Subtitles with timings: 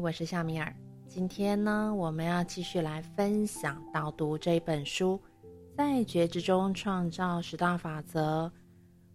[0.00, 0.74] 我是夏米尔。
[1.06, 5.20] 今天呢，我们要继续来分享导读这本书，
[5.76, 8.50] 在觉知中创造十大法则。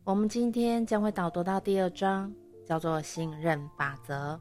[0.04, 2.32] 我们今天将会导读到第二章，
[2.68, 4.40] 叫做信任法则。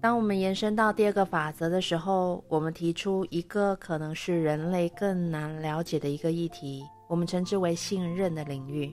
[0.00, 8.92] 当我们延伸到第二个法则的时候，我们提出一个可能是人类更难了解的一个议题，我们称之为信任的领域。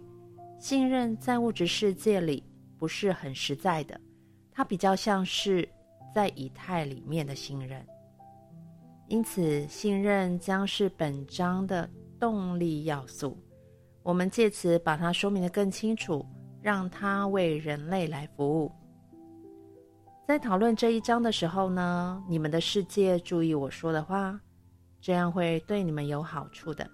[0.59, 2.43] 信任在物质世界里
[2.77, 3.99] 不是很实在的，
[4.57, 5.69] 它比较像是
[6.11, 7.85] 在以太里面的信任。
[9.07, 11.87] 因此，信任将是本章的
[12.19, 13.37] 动力要素。
[14.01, 16.25] 我们借此把它说明得更清楚，
[16.59, 18.71] 让它为人类来服务。
[20.27, 24.41] 在讨论这一章的时候呢，你们的世界注意我说的话，
[24.99, 26.89] 这样会对你们有好处的，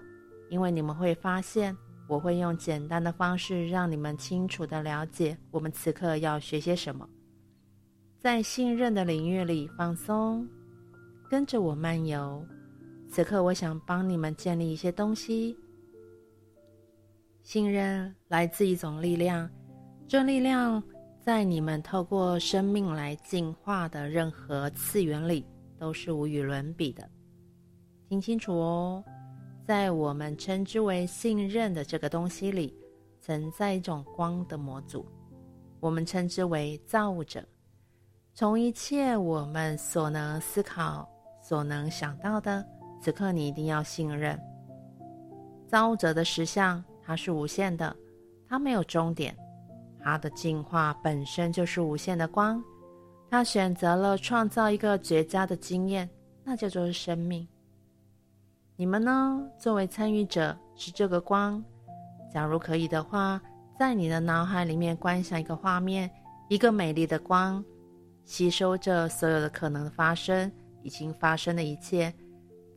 [0.50, 1.74] 因为你们会发现
[2.10, 7.08] 我会用简单的方式让你们清楚地了解我们此刻要学些什么。
[8.24, 10.48] 在信任的领域里放松，
[11.30, 12.42] 跟着我漫游。
[13.10, 15.54] 此刻我想帮你们建立一些东西。
[17.42, 19.50] 信任来自一种力量，
[20.08, 20.82] 这力量。
[21.20, 25.46] 在你们透过生命来进化的任何次元里，
[25.78, 27.10] 都是无与伦比的。
[28.08, 29.04] 听清楚哦，
[29.66, 32.74] 在我们称之为信任的这个东西里，
[33.20, 35.06] 存在一种光的模组，
[35.82, 37.46] 我们称之为造物者。
[38.36, 41.08] 从一切我们所能思考、
[41.40, 42.66] 所能想到的，
[43.00, 44.40] 此刻你一定要信任
[45.68, 47.96] 造物者的实相，它是无限的，
[48.50, 49.38] 它没有终点。
[50.04, 52.62] 它的进化本身就是无限的光，
[53.30, 56.10] 它选择了创造一个绝佳的经验，
[56.44, 57.48] 那叫做生命。
[58.76, 59.48] 你们呢？
[59.60, 61.64] 作为参与者，是这个光。
[62.34, 63.40] 假如可以的话，
[63.78, 66.10] 在你的脑海里面观想一个画面，
[66.50, 67.64] 一个美丽的光，
[68.26, 70.52] 吸收着所有的可能的发生、
[70.82, 72.14] 已经发生的一切，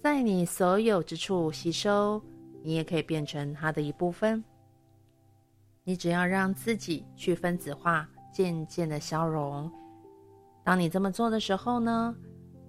[0.02, 2.22] 在你所有之处吸收，
[2.62, 4.42] 你也可以变成它的一部分。
[5.84, 9.70] 你只要让自己去分子化，渐渐的消融。
[10.64, 12.14] 当你这么做的时候呢，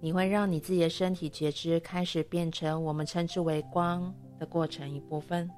[0.00, 5.50] 你会让你自己的身体觉知开始变成我们称之为光的过程一部分，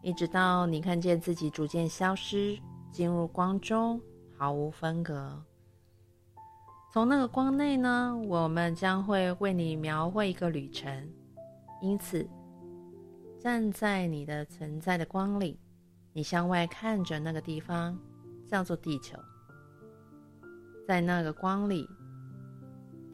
[0.00, 2.58] 一直到你看见自己逐渐消失，
[2.90, 4.00] 进入光中，
[4.38, 5.44] 毫无分隔。
[6.96, 10.90] 从那个光内呢，我们将会为你描绘一个旅程。
[11.82, 12.26] 因此，
[13.38, 15.60] 站在你的存在的光里。
[16.14, 17.98] 你向外看着那个地方，
[18.46, 19.18] 叫做地球。
[20.88, 21.86] 在那个光里，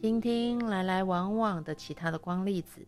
[0.01, 2.87] 听听来来往往的其他的光粒子，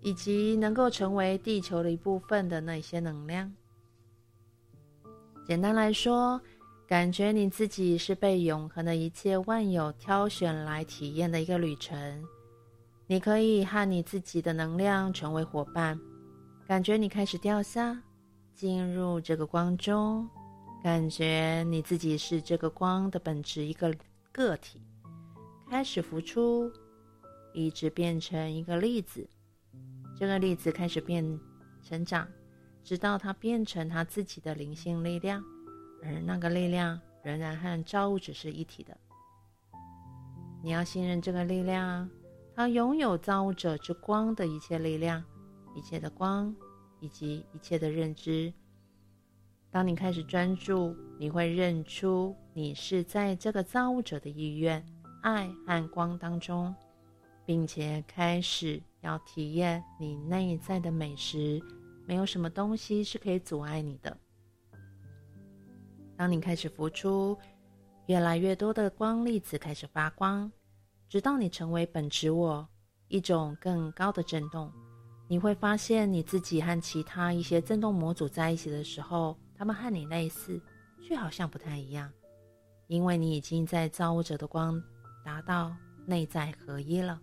[0.00, 3.54] 以及能够成为地球的一部分的那些能量。
[5.46, 6.40] 简单来说，
[6.90, 12.24] 感觉你自己是被永恒的一切万有挑选来体验的一个旅程。
[13.06, 15.96] 你可以和你自己的能量成为伙伴，
[16.66, 17.96] 感觉你开始掉下。
[18.56, 20.28] 进入这个光中，
[20.82, 23.94] 感觉你自己是这个光的本质，一个
[24.32, 24.82] 个体，
[25.70, 26.68] 开始浮出，
[27.54, 29.24] 一直变成一个粒子。
[30.18, 31.38] 这个粒子开始变
[31.88, 32.26] 成长，
[32.82, 35.40] 直到它变成它自己的灵性力量，
[36.02, 38.96] 而那个力量仍然和造物者是一体的。
[40.62, 42.10] 你要信任这个力量，
[42.54, 45.24] 它拥有造物者之光的一切力量，
[45.74, 46.54] 一切的光。
[47.02, 48.52] 以及一切的认知。
[49.70, 54.84] 当你开始专注，你会认出你是在这个造物者的意愿、
[55.22, 56.74] 爱和光当中，
[57.46, 61.58] 并且开始要体验你内在的美时，
[62.04, 64.14] 没有什么东西是可以阻碍你的。
[66.20, 67.34] 当你开始浮出，
[68.04, 70.52] 越来越多的光粒子开始发光，
[71.08, 72.68] 直到你成为本质我，
[73.08, 74.70] 一种更高的震动。
[75.28, 80.60] 你会发现你自己和其他一些振动模组在一起的时候，它们和你类似，
[81.00, 82.12] 却好像不太一样，
[82.88, 84.78] 因为你已经在造物者的光
[85.24, 85.74] 达到
[86.04, 87.18] 内在合一了。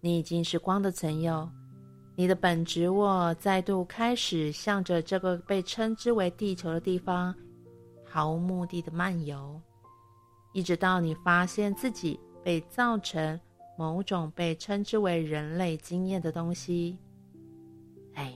[0.00, 1.50] 你已经是光的存有，
[2.16, 7.34] 你的本质我再度开始向着这个被称之为地球的地方，
[8.16, 9.60] 毫无目的的漫游，
[10.54, 13.38] 一直到你发现自己被造成。
[13.76, 16.98] 某种被称之为人类经验的东西，
[18.14, 18.32] 哎，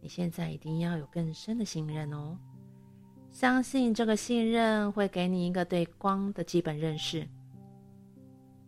[0.00, 2.36] 你现在一定要有更深的信任哦！
[3.30, 7.24] 相信这个信任会给你一个对光的基本认识。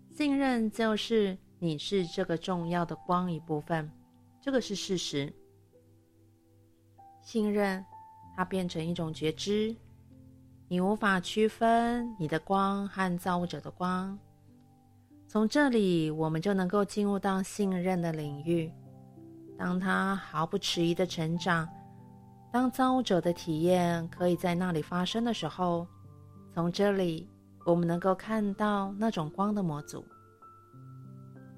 [0.08, 3.90] 信任就是你是这个重要的光一部分，
[4.40, 5.32] 这个是事实。
[7.20, 7.84] 信任
[8.36, 9.74] 它变成一种觉知，
[10.72, 14.16] 你无法区分你的光和造物者的光。
[15.26, 18.70] 从这里，我们就能够进入到信任的领域。
[19.58, 21.68] 当他毫不迟疑的成长，
[22.52, 25.84] 当造物者的体验可以在那里发生的时候，
[26.54, 27.28] 从这里
[27.66, 30.04] 我们能够看到那种光的模组。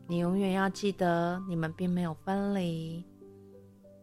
[0.07, 3.05] 你永远要记得，你们并没有分离。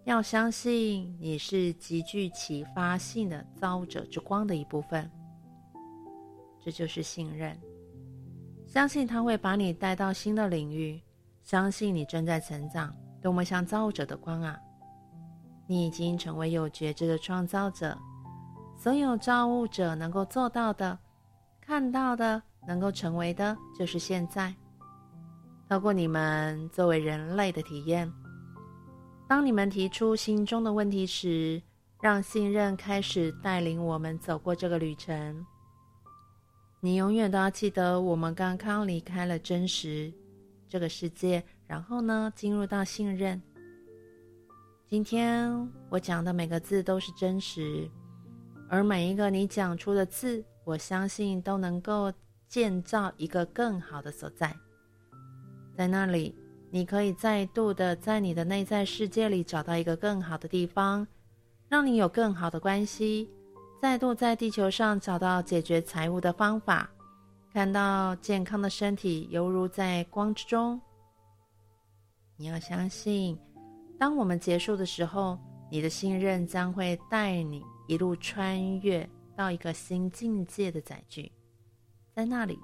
[0.06, 5.10] 要相信你是极具启发性的造物者之光的一部分。
[6.63, 7.57] 这就是信任。
[8.68, 11.01] 相信他会把你带到新的领域，
[11.42, 14.60] 相信你正在成长，多么像造物者的光啊！
[15.68, 17.98] 你已经成为有觉知的创造者。
[18.78, 20.98] 所有造物者能够做到的、
[21.60, 24.54] 看到的、能够成为的，就是现在。
[25.68, 28.12] 透过你们作为人类的体验，
[29.29, 31.61] 当你们提出心中的问题时，
[32.01, 35.45] 让信任开始带领我们走过这个旅程。
[36.79, 40.11] 你永远都要记得，我们刚刚离开了真实
[40.67, 43.39] 这个世界，然后呢，进入到信任。
[44.87, 47.87] 今天我讲的每个字都是真实，
[48.67, 52.11] 而每一个你讲出的字，我相信都能够
[52.47, 54.51] 建造一个更好的所在。
[55.77, 56.33] 在那里，
[56.71, 61.07] 你可以再度的在你的内在世界里找到一个更好的地方，
[61.68, 63.30] 让你有更好的关系，
[63.81, 66.89] 再度在地球上找到解决财务的方法，
[67.51, 70.80] 看到健康的身体犹如在光之中。
[72.38, 73.38] 你要相信，
[73.98, 75.39] 当我们结束的时候，
[75.72, 81.31] 你的信任将会带你一路穿越到一个新境界的载具，
[82.15, 82.60] 在那里，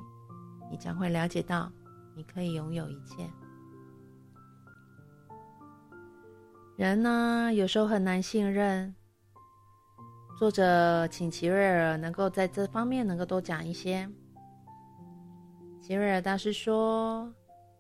[0.72, 1.72] 你将会了解到。
[2.18, 3.30] 你可以拥有一切。
[6.78, 8.94] 人呢，有时候很难信任。
[10.38, 14.06] 作者请齐瑞尔能够在这方面能够多讲一些。
[15.82, 17.34] 齐瑞尔大师说：“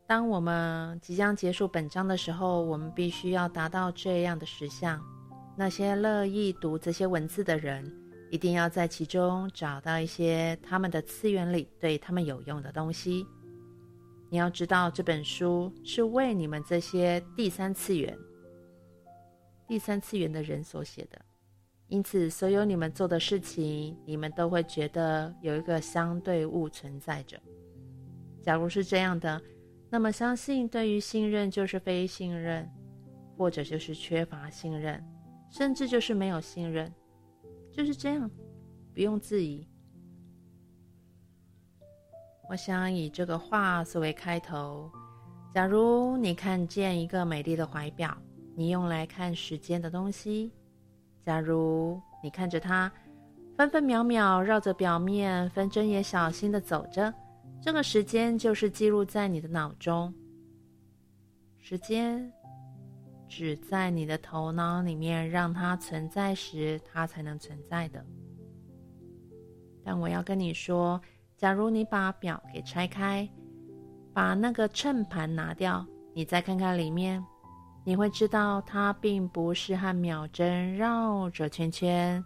[0.07, 4.97] 当我们即将结束本章的时候，我们必须要达到这样的实相。
[5.57, 7.94] 那些乐意读这些文字的人，
[8.31, 13.27] 一定要在其中找到一些他们的次元里对他们有用的东西。”
[14.31, 18.18] 你要知道，这本书是为你们这些第三次元、
[19.67, 21.19] 第三次元的人所写的，
[21.88, 27.39] 因此，所有你们做的事情，你们都会觉得有一个相对物存在着。
[28.41, 29.41] 假如是这样的，
[29.89, 32.69] 那么相信对于信任就是非信任，
[33.38, 35.03] 或者就是缺乏信任，
[35.50, 36.94] 甚至就是没有信任，
[37.71, 38.29] 就是这样，
[38.94, 39.68] 不用质疑。
[42.47, 44.91] 我想以这个话作为开头。
[45.56, 48.15] 假如你看见一个美丽的怀表，
[48.56, 50.50] 你用来看时间的东西；
[51.24, 52.92] 假如你看着它
[53.56, 57.13] 分分秒秒绕着表面，分针也小心地走着，
[57.62, 60.13] 这个时间就是记录在你的脑中。
[61.57, 62.31] 时间
[63.28, 68.06] 只在你的头脑里面让它存在时，它才能存在的。
[69.84, 71.02] 但我要跟你说。
[71.38, 73.30] 假如你把表给拆开，
[74.14, 77.21] 把那个秤盘拿掉，你再看看里面，
[77.85, 82.21] 你会知道它并不是和秒针绕着圈圈。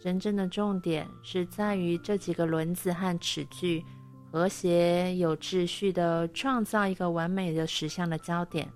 [0.00, 3.84] 真正的重点是在于这几个轮子和齿距
[4.32, 8.66] 和谐有秩序地创造一个完美的实相的焦点。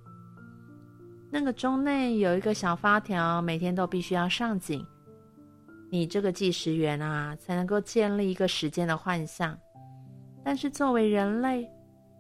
[1.31, 4.87] 那个钟内有一个小发条，每天都必须要上紧。
[5.91, 9.59] 你这个计时员啊，才能够建立一个时间的幻象。
[10.45, 11.69] 但是作为人类，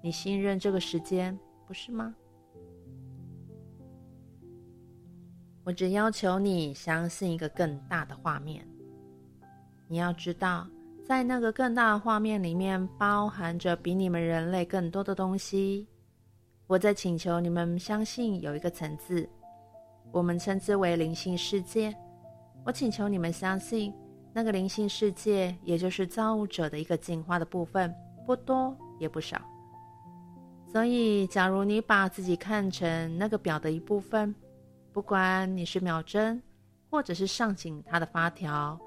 [0.03, 2.15] 你信任这个时间，不是吗？
[5.67, 8.65] 我只要求你相信一个更大的画面。
[9.89, 10.65] 你要知道，
[11.05, 15.89] 在那个更大的画面里面，包含着比你们人类更多的东西。
[16.69, 19.29] 我在请求你们相信有一个层次，
[20.13, 21.93] 我们称之为灵性世界。
[22.65, 23.93] 我请求你们相信，
[24.33, 27.93] 那个灵性世界，也就是造物者的一个进化的部分，
[28.25, 29.37] 不多也不少。
[30.73, 34.33] 所以，假如你把自己看成那个表的一部分，
[34.97, 36.43] 不管你是秒针，
[36.89, 38.81] 或者是上紧它的发条，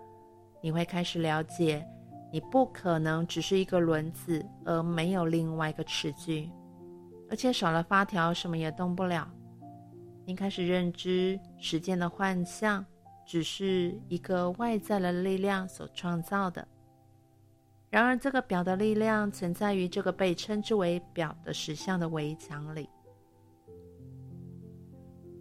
[0.59, 1.87] 你会开始了解，
[2.33, 6.49] 你不可能只是一个轮子，而没有另外一个齿距，
[7.29, 9.31] 而且少了发条，什么也动不了。
[10.25, 12.83] 你开始认知时间的幻象。
[13.23, 16.67] 只是一个外在的力量所创造的。
[17.91, 22.89] 然而，这个表的力量存在于这个被称之为表的实相的围墙里。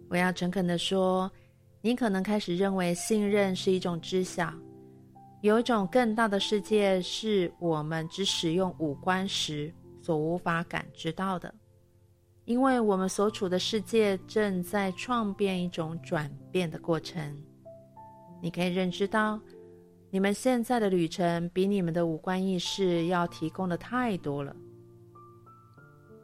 [0.09, 1.31] 我要诚恳地说，
[1.81, 4.51] 你可能开始认为信任是一种知晓，
[5.41, 11.53] 有一种更大的世界，是我们只使用五官时所无法感知到的，
[12.45, 17.37] 因为我们所处的世界正在创变一种转变的过程。
[18.41, 19.39] 你可以认知到，
[20.09, 24.55] 你们现在的旅程比你们的五官意识要提供的太多了。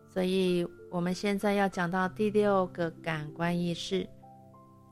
[0.09, 0.65] 所以，
[0.95, 4.07] 我们现在要讲到第六个感官意识。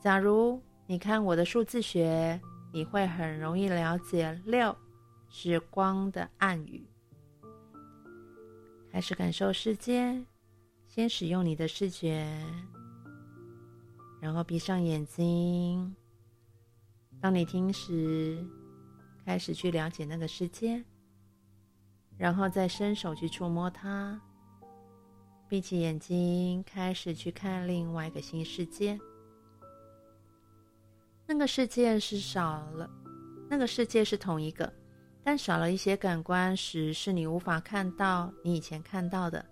[0.02, 2.38] 假如你看我的数字学，
[2.74, 4.76] 你会很容易了解六
[5.30, 6.86] 是光的暗语。
[8.92, 10.22] 开始感受世界，
[10.88, 12.28] 先使用你的视觉，
[14.20, 15.96] 然后闭上眼睛。
[17.22, 18.46] 当你听时，
[19.26, 20.84] 开始去了解那个世界，
[22.18, 24.20] 然后再伸手去触摸它。
[25.54, 29.00] 闭起眼睛，开始去看另外一个新世界。
[31.28, 32.90] 那个世界是少了，
[33.48, 34.74] 那个世界是同一个，
[35.24, 39.46] 但少了一些感官时，是你无法看到你以前看到的。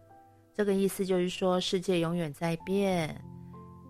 [0.55, 3.23] 这个意思就是说，世界永远在变。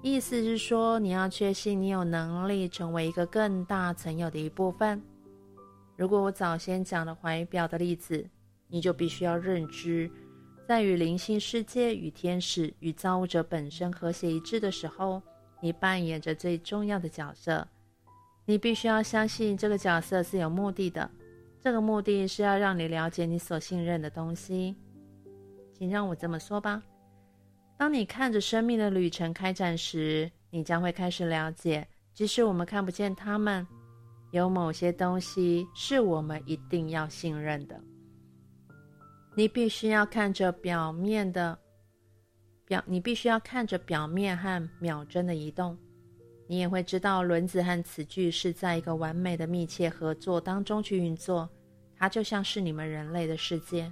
[0.01, 5.01] 意思是说，你要确信你有能力成为一个更大层有的一部分。
[5.96, 8.30] 如果我早先讲的怀表的例子，
[8.68, 10.12] 你就必须要认知。
[10.72, 15.22] 在与灵性世界、与天使、与造物者本身和谐一致的时候，
[15.60, 17.68] 你扮演着最重要的角色。
[18.46, 21.12] 你必须要相信这个角色是有目的的，
[21.60, 24.74] 这个目的是要让你了解你所信任的东西。
[25.74, 26.82] 请让我这么说吧：
[27.78, 33.68] 当你看着生命的旅程开展时，你将会开始了解，即使我们看不见他们，
[34.32, 37.78] 有某些东西是我们一定要信任的。
[39.34, 41.58] 你必须要看着表面的
[42.66, 45.78] 表，你必须要看着表面和秒针的移动，
[46.48, 51.50] 你也会知道轮子和词句是在一个完美的密切合作当中去运作，
[51.96, 53.90] 它就像是你们人类的世界。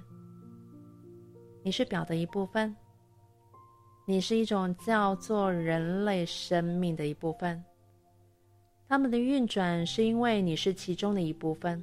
[1.62, 2.76] 你是表的一部分，
[4.06, 7.62] 你是一种叫做人类生命的一部分，
[8.86, 11.82] 他们的运转是因为你是其中的一部分。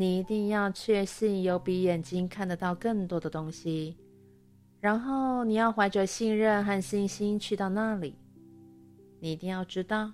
[0.00, 3.98] 你一定要确信有比眼睛看得到更多的东西，
[4.80, 8.16] 然后你要怀着信任和信心去到那里。
[9.18, 10.10] 你一定要知道，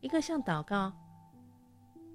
[0.00, 0.92] 一个像祷告，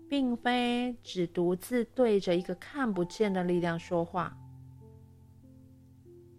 [0.10, 4.38] 并非只独自对着一个看不见的力量说话。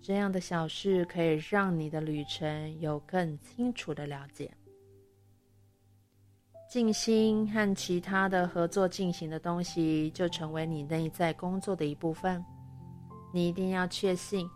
[0.02, 4.52] 这样的小事可以让你的旅程有更清楚的了解。
[6.68, 12.44] 静心和其他的合作进行的东西，就成为你内在工作的一部分。
[13.32, 14.46] 你一定要确信，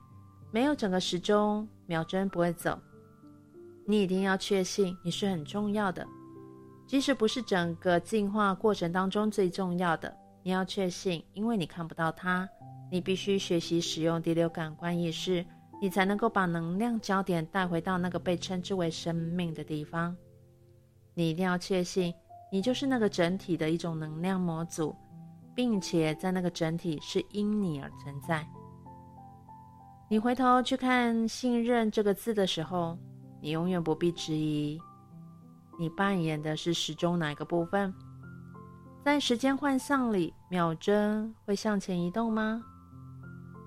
[0.51, 2.79] 没有整个时钟，秒针不会走。
[3.87, 6.07] 你一定要确信，你是很重要的，
[6.87, 10.15] 即使不是整个进化过程当中最重要的。
[10.43, 12.47] 你要确信，因为你看不到它，
[12.91, 15.43] 你必须学习使用第六感官意识，
[15.81, 20.15] 你才能够把能量焦点带回到那个被称之为生命的地方。
[21.15, 22.15] 你一定要确信，
[22.51, 24.95] 你就是那个整体的一种能量模组，
[25.55, 28.47] 并且在那个整体是因你而存在。
[30.09, 32.99] 你回头去看“信任”这个字的时候，
[33.41, 34.79] 你永远不必质疑，
[35.79, 37.93] 你扮演的是时钟哪个部分？
[39.05, 42.63] 在时间幻象里，秒针会向前移动吗？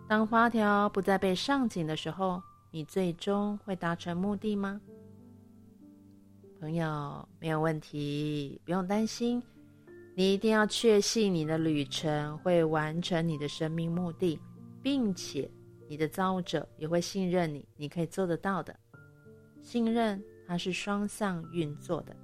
[0.08, 4.80] 当发条不再被上紧的时候，你最终会达成目的吗？
[6.66, 9.40] 朋友，没有问题，不用担心。
[10.16, 14.40] 你一定要确信你的旅程会完成你的生命目的，
[14.82, 15.48] 并且
[15.88, 18.76] 你的造物者也会信任你，你可以做得到的。
[19.62, 22.16] 信任它是双向运作的。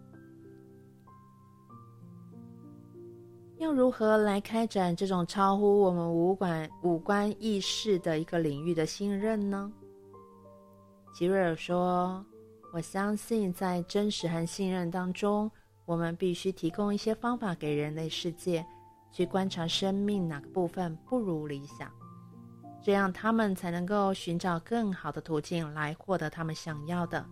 [3.59, 9.71] 要如何来开展这种超乎我们五官五官意识的一个领域的信任呢？
[11.13, 12.25] 吉瑞尔说。
[12.73, 15.51] 我相信，在真实和信任当中，
[15.85, 18.65] 我们必须提供一些方法给人类世界，
[19.11, 21.91] 去观察生命哪个部分不如理想，
[22.81, 27.25] 这样他们才能够寻找更好的途径来获得他们想要的。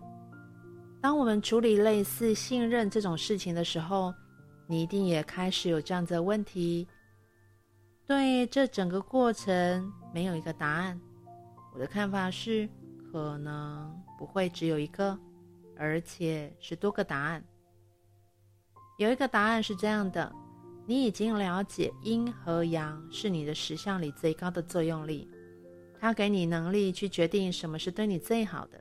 [1.00, 4.12] 当我们处理类似信任这种事情的时候，
[4.66, 6.86] 你一定也开始有这样子的问题。
[8.04, 11.00] 对这整个过程没有一个答案，
[11.72, 12.68] 我的看法是，
[13.10, 15.18] 可能不会只有一个。
[15.80, 17.42] 而且是多个答案。
[18.98, 20.30] 有一个答案是这样的：
[20.86, 25.26] 你已经了解阴和阳是你的实相里最高的作用力，
[25.98, 28.78] 它给你能力去决定什么是对你最好的。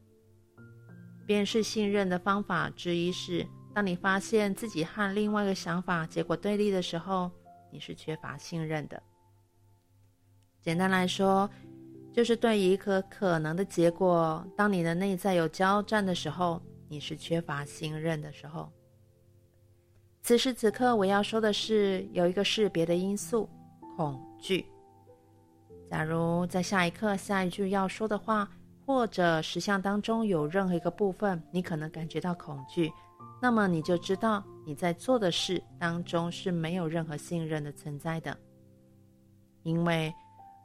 [1.26, 7.32] 辨识信任的方法之一是，当你发现自己和另外一个想法结果对立的时候，
[7.72, 9.02] 你是缺乏信任的。
[10.62, 11.50] 简单来说，
[12.12, 18.70] 就是对于一个可能的结果，当你的内在有交战的时候，你是缺乏信任的时候。
[20.22, 23.48] 此时此刻，我要说的是，有一个识别的因素——
[23.96, 24.66] 恐惧。
[25.90, 28.50] 假如在下一刻、下一句要说的话，
[28.86, 32.92] 或者实相当中有任何一个部分，你可能感觉到恐惧，
[33.42, 38.36] 那么你就知道你在做的事当中是没有任何信任的存在的。
[39.64, 40.14] 因为，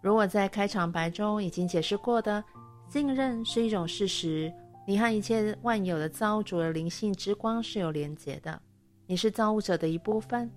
[0.03, 2.43] 如果在开场白中已经解释过的，
[2.89, 4.53] 信任是一种事实，
[4.87, 8.61] 你和一切万有的造物主的灵性之光是有连结的。
[9.07, 10.51] 你是造物者的一部分，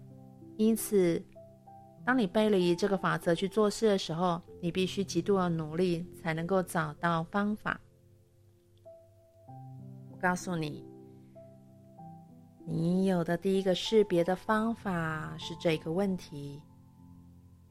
[0.57, 1.24] 因此，
[2.05, 7.79] 当你背离这个法则去做事的时候，你必须极度的努力才能够找到方法。
[10.12, 10.86] 我告诉你，
[12.65, 16.62] 你有的第一个识别的方法是这个问题：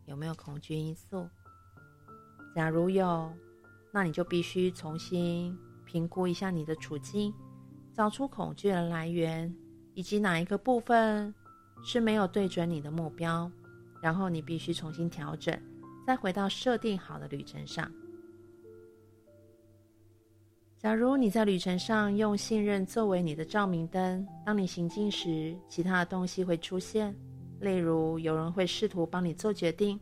[0.06, 1.28] 有没有恐惧因素？
[2.54, 3.30] 假如有，
[3.92, 5.58] 那你就必须重新
[5.96, 7.32] 评估一下你的处境，
[7.94, 9.50] 找出恐惧的来源。
[9.94, 11.34] 以及哪一个部分
[11.82, 13.50] 是没有对准你的目标，
[14.02, 15.58] 然后你必须重新调整，
[16.06, 17.90] 再回到设定好的旅程上。
[20.76, 27.16] 假如你在旅程上用信任作为你的照明灯，当你行进时，其他的东西会出现，
[27.58, 29.98] 例如有人会试图帮你做决定。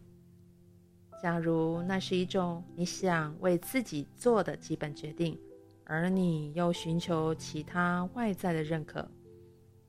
[1.23, 5.39] 假如那是一种你想为自己做的基本决定，
[5.87, 9.07] 而你又寻求其他外在的认可。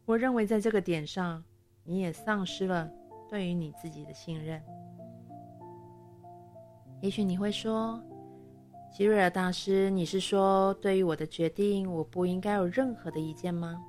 [0.05, 1.43] 我认为，在这个点上，
[1.83, 2.91] 你也丧失了
[3.29, 4.61] 对于你自己的信任。
[7.01, 8.01] 也许你会说
[8.91, 13.83] ：“吉瑞尔大师，你是说对于我的决定，我不应该有任何的意见吗？”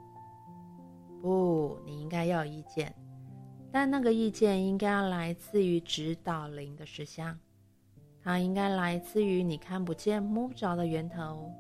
[1.23, 2.95] 不，你应该要有意见，
[3.73, 7.38] 但那个意见应该要来自于指导灵的实相，
[8.23, 11.53] 它应该来自于你看不见、摸不着的源头。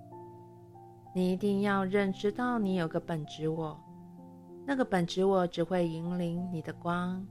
[1.16, 3.74] 你一定要认知到，你有个本质我。
[4.66, 7.26] 那个本质我只会引领你的光，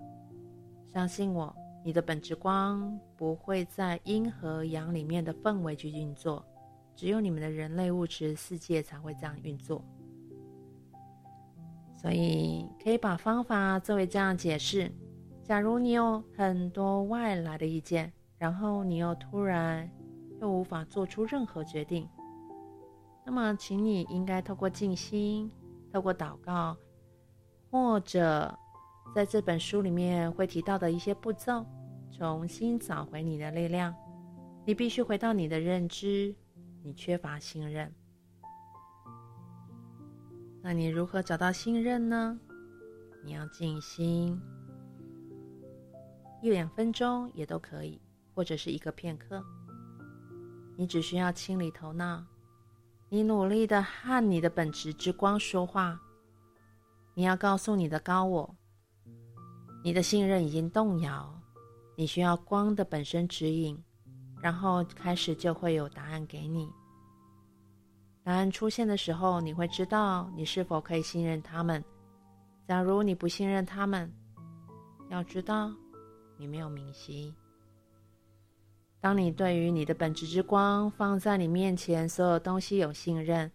[0.91, 6.43] 相信我，你的本质光不会在阴和阳里面的氛围去运作，
[6.95, 9.86] 只有你们的人类物质世界才会这样运作。
[11.95, 14.91] 所以可以把方法作为这样解释：
[15.43, 19.88] 假如你有很多外来的意见，然后你又突然
[20.41, 22.10] 又无法做出任何决定，
[23.25, 25.51] 那么请你应该透过静心，
[25.91, 26.77] 透过祷告。
[27.71, 28.57] 或者，
[29.13, 31.65] 在这本书里面会提到的一些步骤，
[32.11, 33.93] 重新找回你的力量。
[34.65, 36.33] 你必须回到你的认知，
[36.83, 37.93] 你缺乏信任。
[40.61, 42.39] 那你如何找到信任呢？
[43.23, 44.39] 你要静心，
[46.41, 47.99] 一两分钟也都可以，
[48.33, 49.43] 或者是一个片刻。
[50.77, 52.23] 你只需要清理头脑，
[53.15, 55.97] 你努力的和你的本质之光说话。
[57.13, 58.54] 你要告诉你的高我，
[59.82, 61.34] 你的信任已经动摇，
[61.95, 63.82] 你需要光的本身指引，
[64.41, 66.69] 然后开始就会有答案给你。
[68.21, 71.82] 答案出现的时候，你会知道你是否可以信任他们。
[72.67, 74.13] 假如你不信任他们，
[75.10, 75.71] 要知道
[76.38, 77.34] 你没有明晰。
[78.99, 83.51] 当你对于你的本质之光放在你面前所有东西有信任，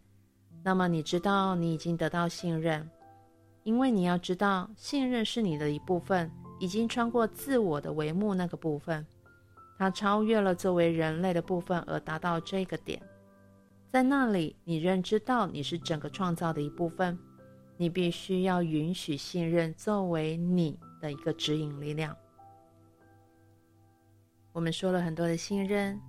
[0.63, 2.89] 那么你知道你已经得到信任。
[3.63, 9.05] 因为你要知道，信任是你的一部分，已经穿过自我的帷幕那个部分，
[9.77, 13.01] 它超越了作为人类的部分而达到这个点。
[13.91, 17.19] 在那里，你认知到你是整个创造的一部分，
[17.77, 22.17] 你必须要允许信任作为你的一个指引力量。
[24.53, 26.01] 我们说了很多的信任，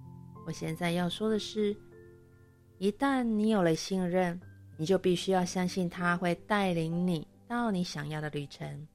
[0.46, 1.76] 我现在要说的是，
[2.78, 4.40] 一旦你有了信任，
[4.78, 7.28] 你就必须要相信他会带领你。
[7.48, 8.88] 到你想要的旅程。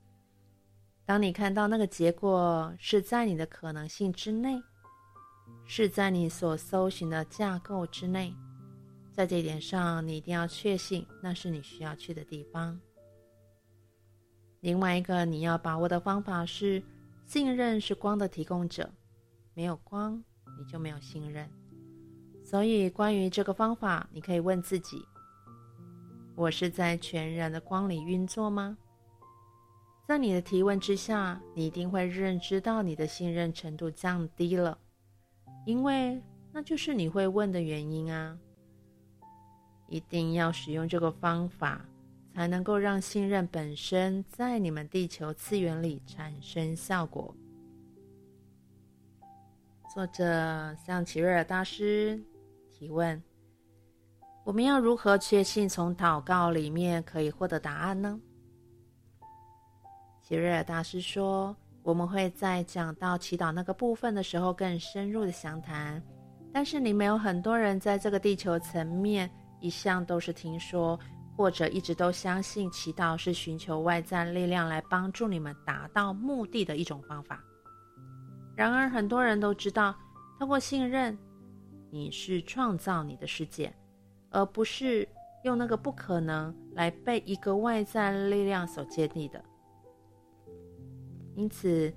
[1.05, 4.59] 当你看到那个结果是在你的可能性之内，
[5.67, 8.35] 是在你所搜寻的架构之内，
[9.13, 12.81] 在这一点上，你一定要确信那是你需要去的地方。
[14.61, 16.83] 另外一个你要把握的方法是，
[17.27, 18.91] 信任是光的提供者，
[19.57, 20.23] 没有光，
[20.59, 21.49] 你就没有信任。
[22.45, 25.03] 所以，关于这个方法，你可以问自己。
[26.35, 28.77] 我是在全然的光里运作吗？
[30.07, 34.77] 在你的提问之下，你一定会认知到你的信任程度降低了，
[35.65, 38.39] 因为那就是你会问的原因啊。
[39.89, 41.81] 一定要使用这个方法，
[42.35, 47.35] 才能够让信任本身在你们地球次元里产生效果。
[49.97, 52.23] 作者向奇瑞尔大师
[52.71, 53.23] 提问：
[54.45, 58.21] 我们要如何确信从祷告里面可以获得答案呢？
[60.21, 66.03] 奇瑞尔大师说：“我们会在讲到祈祷那个部分的时候更深入的详谈。
[66.53, 69.31] 但是你们有很多人在这个地球层面
[69.61, 71.01] 一向都是听说，
[71.39, 77.43] 或者一直都相信祈祷是寻求外在力量来帮助你们达到目的的一种方法。”
[78.57, 79.95] 然而，很多人都知道，
[80.41, 81.17] 透过信任，
[81.91, 83.73] 你是创造你的世界，
[84.31, 85.07] 而不是
[85.45, 89.45] 用那个不可能来被一个外在力量所建立的。
[91.35, 91.93] 因此，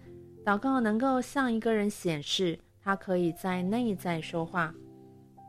[0.45, 4.75] 祷告能够向一个人显示，他可以在内在说话，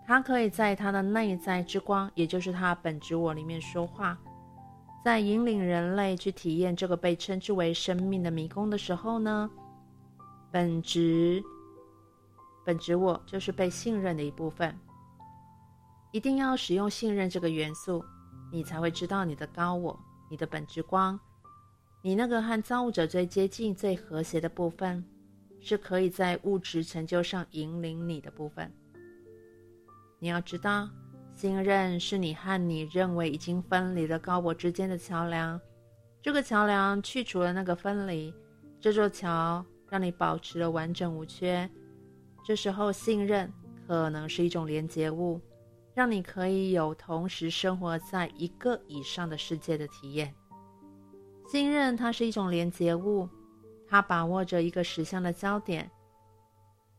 [0.07, 4.17] 他可以在他的内在之光，也就是他本质我里面说话，
[5.05, 9.51] 在引领人类去体验这个被称之为生命的迷宫的时候呢，
[10.53, 11.43] 本质，
[12.65, 14.77] 本质我就是被信任的一部分。
[16.13, 18.05] 一定要使用信任这个元素，
[18.51, 19.97] 你才会知道你的高我，
[20.29, 21.19] 你的本质光，
[22.03, 25.05] 你那个和造物者最接近、最和谐的部分，
[25.61, 28.73] 是可以在物质成就上引领你的部分。
[30.19, 30.89] 你要知道，
[31.37, 35.61] 信任是你和你认为已经分离的高我之间的桥梁。
[36.21, 38.35] 这个桥梁去除了那个分离，
[38.81, 39.65] 这座桥。
[39.91, 41.69] 让你保持了完整无缺，
[42.45, 43.53] 这时候信任
[43.87, 45.41] 可能是一种连接物，
[45.93, 50.33] 让你可以有同时生活在一个以上的世界的体验。
[51.49, 53.29] 信任它是一种连接物，
[53.89, 55.91] 它把握着一个实相的焦点，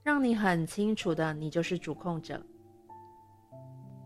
[0.04, 2.46] 让你很清楚的你就是主控者。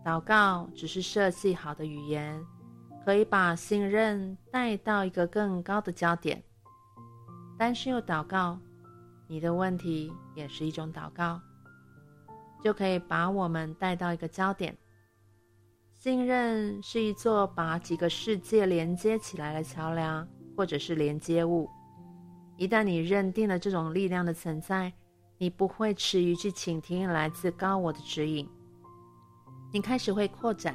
[0.04, 2.40] 祷告只是设计好的语言，
[3.04, 6.40] 可以把信任带到一个更高的焦点，
[7.58, 8.56] 但是又祷告。
[9.28, 11.40] 你的问题也是一种祷告，
[12.62, 14.76] 就可以把我们带到一个焦点。
[15.92, 21.68] 信任是一座把几个世界连接起来的桥梁，或者是连接物。
[22.56, 24.92] 一旦你认定了这种力量的存在，
[25.38, 28.48] 你不会迟疑去倾听来自高我的指引。
[29.72, 30.74] 你开始会扩展，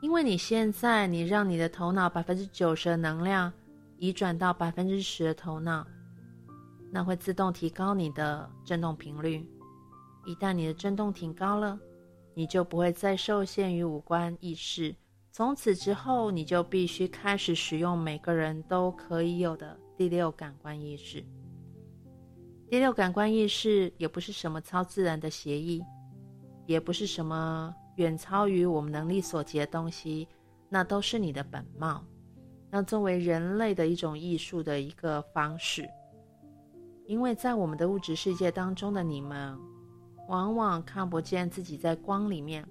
[0.00, 3.52] 因为你现在你让你的头脑百分之九十的能量
[3.98, 5.86] 移转到百分之十的头脑。
[6.94, 9.44] 那会自动提高你的振动频率。
[10.24, 11.76] 一旦你的振动挺高了，
[12.34, 14.94] 你就不会再受限于五官意识。
[15.32, 21.20] 从此之后，你就必须开始使用每个人都可以有的第六感官意识。
[22.70, 25.82] 第六感官意识也不是什么超自然的协议，
[26.64, 30.28] 也不是什么远超于我们能力所及的东西，
[30.68, 32.04] 那都是你的本貌。
[32.70, 35.90] 那作为人类的一种艺术的一个方式。
[37.06, 39.58] 因为在我们的物质世界当中的你们，
[40.28, 42.66] 往往看不见自己在光里面，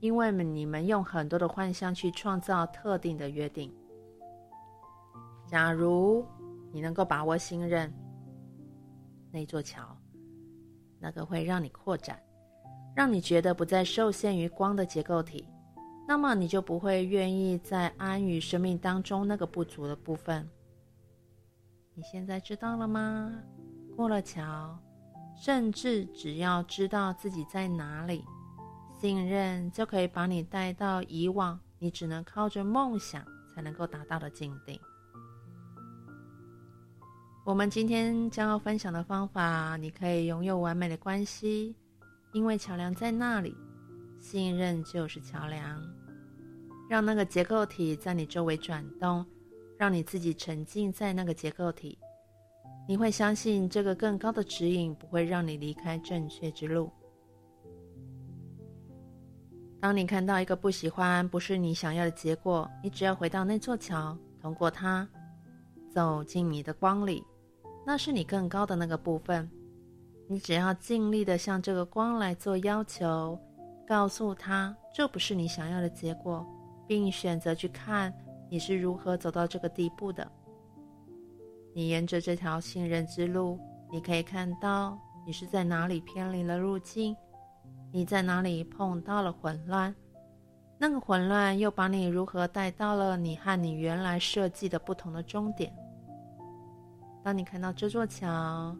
[0.00, 3.74] 因为你们用很多的幻象去创造特定的约定。
[5.46, 6.26] 假如
[6.70, 7.90] 你能够把握信任
[9.30, 9.96] 那座桥，
[11.00, 12.20] 那个会让你扩展，
[12.94, 15.48] 让你觉得不再受限于光的结构体，
[16.06, 20.46] 那么你就不会愿意再安于生命当中那个不足的部分。
[21.94, 23.34] 你现在知道了吗？
[23.98, 24.78] 过了桥，
[25.34, 28.24] 甚至只要知道自己在哪里，
[28.96, 34.80] 信任就可以把你带到以往你只能靠着梦想才能够达到的境地。
[37.44, 41.74] 我们今天将要分享的方法，你可以拥有完美的关系，
[42.32, 43.52] 因为桥梁在那里，
[44.20, 45.82] 信任就是桥梁，
[46.88, 49.26] 让那个结构体在你周围转动，
[49.76, 51.98] 让你自己沉浸在那个结构体。
[52.88, 56.90] 你会相信这个更高的指引不会让你离开正确之路。
[59.78, 65.06] 当你看到一个不喜欢、不是你想要的结果，你只要回到那座桥，通过它，
[65.92, 67.22] 走进你的光里，
[67.84, 69.46] 那是你更高的那个部分。
[70.26, 73.38] 你只要尽力的向这个光来做要求，
[73.86, 76.42] 告诉他这不是你想要的结果，
[76.86, 78.10] 并选择去看
[78.48, 80.26] 你是如何走到这个地步的。
[81.78, 83.56] 你沿着这条信任之路，
[83.88, 87.16] 你可以看到你是在哪里偏离了路径，
[87.92, 89.94] 你在哪里碰到了混乱，
[90.76, 95.72] 那个混乱又把你如何带到了你和你原来设计的不同的终点。
[97.22, 98.76] 当你看到这座桥，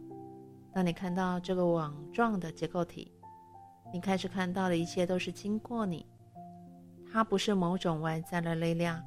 [0.73, 3.09] 当你看到这个网状的结构体，
[3.93, 6.05] 你开始看到的一切都是经过你，
[7.09, 9.01] 它不是某种外在的力量。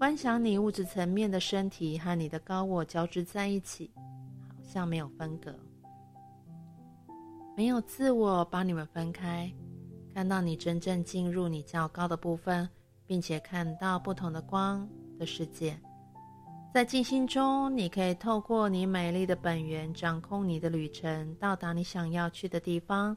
[0.00, 3.90] 观想你物质层面的身体和你的高我交织在一起，
[4.48, 5.54] 好像没有分隔。
[7.54, 9.52] 没有自我把你们分开，
[10.14, 12.66] 看到你真正进入你较高的部分，
[13.06, 15.78] 并且看到不同的光的世界。
[16.72, 23.14] 在静心中，你可以透过你美丽的本源，掌控你的旅程，到达你想要去的地方，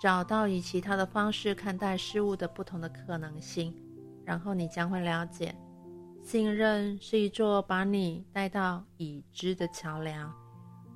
[0.00, 3.72] 找到以其他的方式看待事物的不同的可能性。
[4.24, 5.54] 然后你将会了解，
[6.26, 10.34] 信任是一座把你带到已知的桥梁，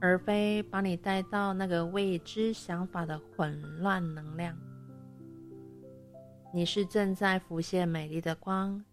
[0.01, 4.59] 而非把你带到那个未知想法的混乱能量。
[6.53, 8.85] 你是正在浮现美丽的光，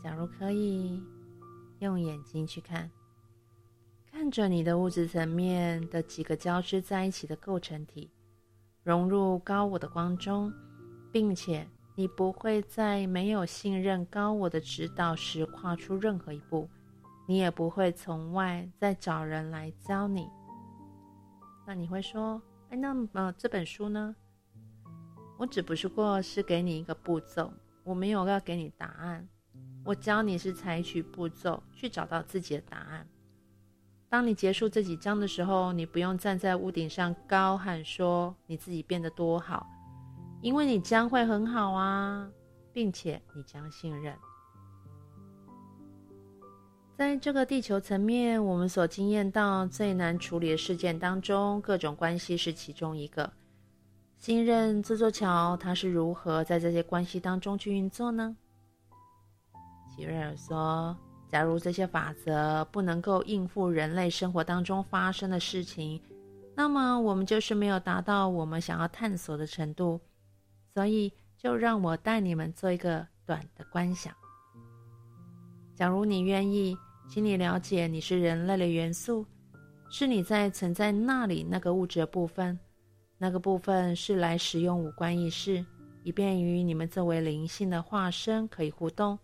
[0.00, 1.02] 假如可以。
[1.80, 2.88] 用眼睛去看，
[4.10, 8.12] 看着你的物质层面的几个交织在一起的构成体，
[8.84, 10.52] 融入高我的光中，
[11.12, 16.70] 并且你不会在没有信任高我的指导时跨出任何一步，
[17.26, 20.30] 你也不会从外再找人来教你。
[21.66, 24.14] 那你会说：“哎，那么这本书呢？
[25.38, 29.28] 我只不过是给你一个步骤，我没有要给你答案。”
[29.84, 33.08] 我教你是采取步骤去找到自己的答案。
[34.08, 39.66] 当你结束这几章的时候，你不用站在屋顶上高喊说你自己变得多好，
[40.40, 42.28] 因为你将会很好啊，
[42.72, 44.14] 并且你将信任。
[46.96, 53.32] 在这个地球层面，我们所经验到最难处理的事件当中，各种关系是其中一个。
[54.16, 58.36] 信任这座桥，它是如何在这些关系当中去运作呢？
[59.96, 60.96] 吉瑞尔说
[61.30, 66.00] ：“假如这些法则不能够应付人类生活当中发生的事情，
[66.56, 70.00] 那么我们就是没有达到我们想要探索的程度。
[70.78, 74.14] 所以，就让我带你们做一个短的观想。
[75.74, 79.26] 假如你愿意，请你了解你是人类的元素，
[79.90, 82.56] 是你在存在那里那个物质的部分。
[83.16, 85.66] 那个部分是来使用五官意识，
[86.04, 89.18] 以便于你们作为灵性的化身可以互动。”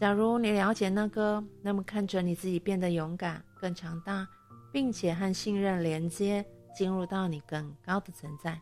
[0.00, 4.26] 假如你了解那个，那么看着你自己变得勇敢、更强大，
[4.72, 8.60] 并且和信任连接，进入到你更高的存在。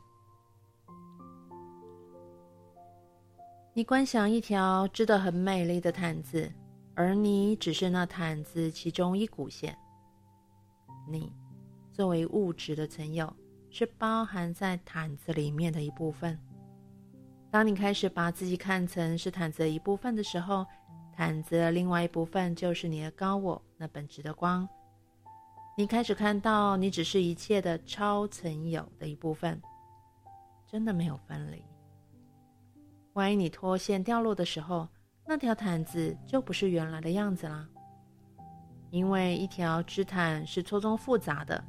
[3.74, 6.52] 你观想一条织得很美丽的毯子，
[6.94, 9.74] 而你只是那毯子其中一股线。
[11.08, 11.32] 你
[11.90, 13.34] 作为物质的存有，
[13.70, 16.38] 是包含在毯子里面的一部分。
[17.50, 20.66] 当你开始把自己看成是毯子的一部分的时候，
[21.10, 24.68] 毯子的另外一部分就是你的高我，那本质的光。
[25.78, 29.58] 你开始看到，你只是一切的超存有的一部分，
[30.66, 31.64] 真的没有分离。
[33.14, 34.88] 万一你脱线掉落的时候，
[35.26, 37.68] 那条毯子就不是原来的样子啦。
[38.90, 41.62] 因为一条织毯是错综复杂的，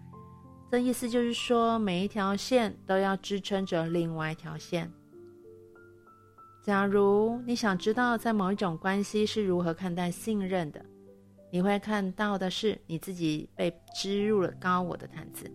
[0.71, 4.91] 这意思就是说，每一条线都要支撑着另外一条线。
[6.63, 10.84] 假如你想知道在某一种关系是如何看待信任的，
[11.51, 15.49] 你会看到的是你自己被织入了高我的毯子。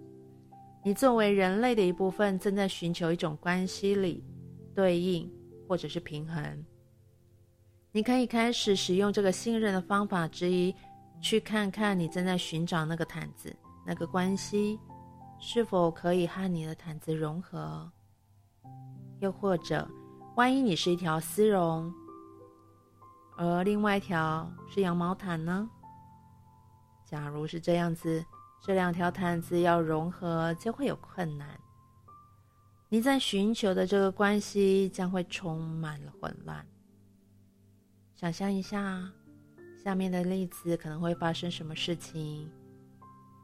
[0.85, 4.23] 你作为人类的一部分，正在寻求一种关系里
[4.75, 5.31] 对应
[5.69, 6.65] 或者是平衡。
[7.93, 10.75] 你可以开始使用这个信任的方法之一，
[11.21, 13.55] 去看看你正在寻找那个毯子，
[13.87, 14.81] 那个关系
[15.39, 17.91] 是否可以和你的毯子融合，
[19.21, 19.87] 又或者。
[20.37, 21.93] 万一你是一条丝绒，
[23.37, 25.69] 而另外一条是羊毛毯呢？
[27.05, 28.25] 假如是这样子，
[28.63, 31.49] 这两条毯子要融合就会有困难。
[32.91, 36.67] 你在寻求的这个关系将会充满了混乱。
[38.17, 39.07] 想象一下，
[39.85, 42.51] 下面的例子可能会发生什么事情？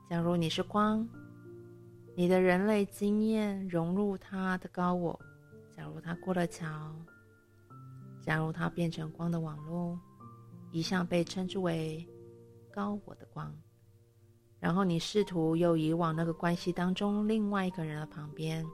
[0.08, 1.06] 假如你是光，
[2.16, 5.18] 你的人类经验融入它的高我。
[5.76, 6.66] 假如它过了桥，
[8.22, 9.98] 假如它变成光的网络，
[10.72, 12.02] 一向被称之为
[12.72, 13.54] 高我的光，
[14.58, 18.64] 然后你试图又移往那个关系当中另外一个人的旁边，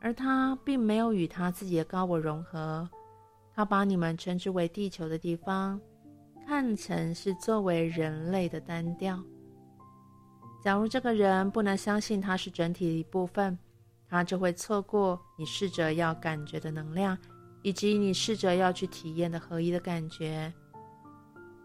[0.00, 2.88] 而他并没有与他自己的高我融合，
[3.54, 5.80] 他把你们称之为地球的地方
[6.46, 9.22] 看成是作为人类的单调。
[10.62, 13.58] 假如这个人不能相信他是整体的一部分。
[14.08, 17.18] 他就会错过你试着要感觉的能量，
[17.62, 20.54] 以及你试着要去体验的合一的感觉。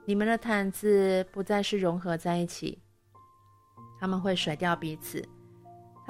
[0.06, 2.82] 你们的毯子不再是融合在一起，
[4.00, 5.24] 他们会甩掉彼此，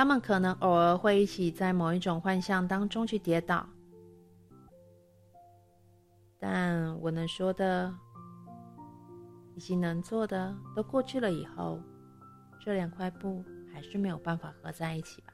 [0.01, 3.63] 他们可能偶尔会一起在某一种幻象当中去跌倒。
[6.39, 7.93] 但我能说的，
[9.53, 11.79] 以及能做的都过去了以后，
[12.59, 15.33] 这两块布还是没有办法合在一起吧。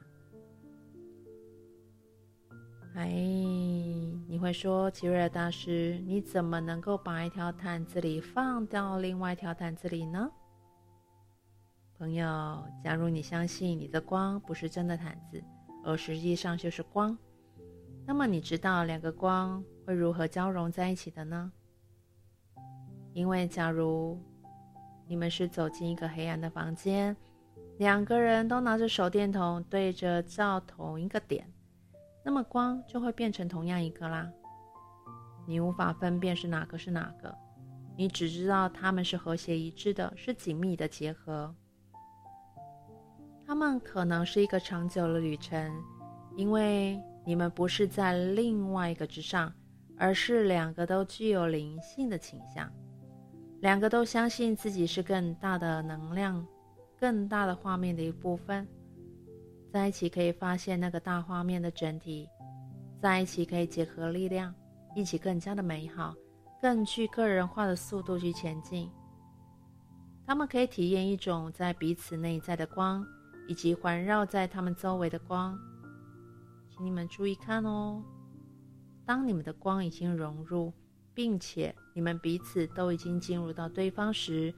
[2.94, 3.06] 哎，
[4.28, 10.30] 你会说，奇瑞尔大师，你怎么能够把一条毯子里放到另外一条毯子里呢？
[11.98, 15.42] 朋友，假如你相信你的光不是真的毯子，
[15.84, 17.18] 而实际上就是光，
[18.06, 21.50] 那么你知道两个光会如何交融在一起的呢？
[23.12, 24.16] 因为假如
[25.08, 27.16] 你们是走进一个黑暗的房间，
[27.78, 31.52] 两个人都拿着手电筒对着照同一个点。
[32.24, 34.30] 那么光就会变成同样一个啦。
[35.48, 37.36] 你无法分辨是哪个是哪个，
[37.96, 41.52] 你只知道它们是和谐一致的，是紧密的结合。
[43.48, 45.72] 他们可能是一个长久的旅程，
[46.36, 49.50] 因为你们不是在另外一个之上，
[49.96, 52.70] 而是两个都具有灵性的倾向，
[53.62, 56.46] 两个都相信自己是更大的能量、
[57.00, 58.68] 更大的画面的一部分。
[59.72, 62.28] 在一起可以发现那个大画面的整体，
[63.00, 64.54] 在一起可以结合力量，
[64.94, 66.14] 一起更加的美好，
[66.60, 68.90] 更具个人化的速度去前进。
[70.26, 73.02] 他们可以体验一种在彼此内在的光，
[73.48, 75.58] 以及环绕在他们周围的光。
[76.70, 78.00] 请你们注意看哦，
[79.04, 80.72] 当你们的光已经融入，
[81.12, 84.54] 并且你们彼此都已经进入到对方时，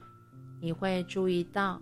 [0.61, 1.81] 你会注意到。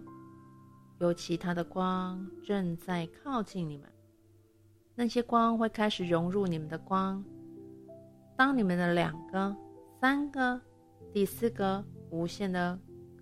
[0.99, 3.89] 有其他的光正在靠近你们，
[4.95, 7.23] 那些光会开始融入你们的光。
[8.35, 9.55] 当你们的两个、
[10.01, 10.59] 三个、
[11.13, 12.77] 第四个无限的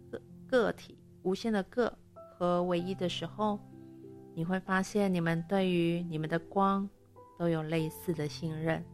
[0.10, 1.96] 个个体、无限的个
[2.36, 3.60] 和唯一的时候，
[4.38, 6.88] 你会发现你们对于你们的光
[7.40, 8.86] 都有类似的信任。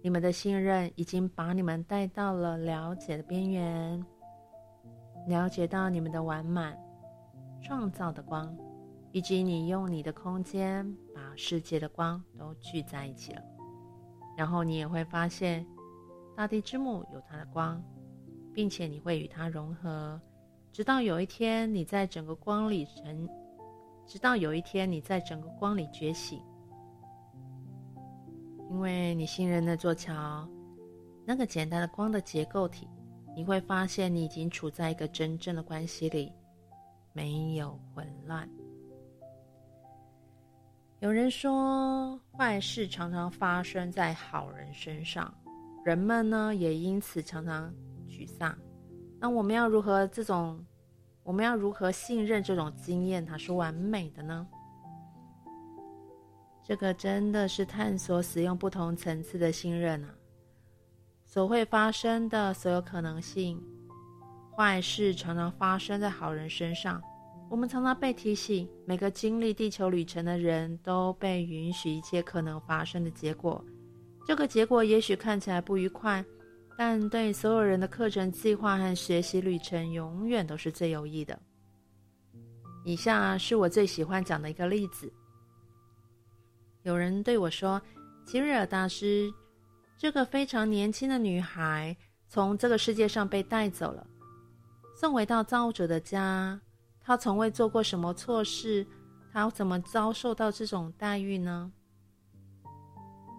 [0.00, 4.02] 你们的信任已经把你们带到了了解的边缘，
[5.28, 6.74] 了解到你们的完满。
[7.60, 8.56] 创造的光，
[9.12, 13.42] 以及你用你的空间把世界的光都聚在一起了。
[14.38, 15.66] 然后你也会发现，
[16.34, 17.84] 大地之母有它的光，
[18.54, 20.18] 并且你会与它融合，
[20.72, 23.28] 直到有一天你在整个光里成，
[24.06, 26.42] 直到有一天你在整个光里觉醒。
[28.70, 30.48] 因为你信任那座桥，
[31.26, 32.88] 那个简单的光的结构体，
[33.36, 36.32] 你会发现你已经处在一个真正的关系里。
[37.12, 38.48] 没有混乱。
[41.00, 45.34] 有人说，坏事常常发生在好人身上，
[45.84, 47.70] 人们呢也因此常常
[48.08, 48.56] 沮丧。
[49.20, 50.64] 那我们要如何这种？
[51.24, 54.46] 我们要如何信任这种经验它是完美的呢？
[56.64, 60.14] 这个真的是探索使用不同层次的信任啊！
[61.24, 63.60] 所会发生的所有可能性。
[64.54, 67.02] 坏事常常发生在好人身上。
[67.48, 73.64] 我们常常被提醒，每个经历地球旅程的人都被允许一切可能发生的结果。
[74.26, 76.24] 这个结果也许看起来不愉快，
[76.76, 81.38] 但对所有人的课程计划和学习旅程永远都是最有益的。
[82.84, 85.12] 以下是我最喜欢讲的一个例子。
[86.82, 87.80] 有人对我说
[88.26, 89.32] ：“奇瑞尔大师，
[89.96, 91.96] 这个非常年轻的女孩
[92.28, 94.04] 从这个世界上被带走了。”
[94.96, 96.60] 送回到造物者的家，
[97.00, 98.86] 她从未做过什么错事，
[99.32, 101.72] 他怎么遭受到这种待遇呢？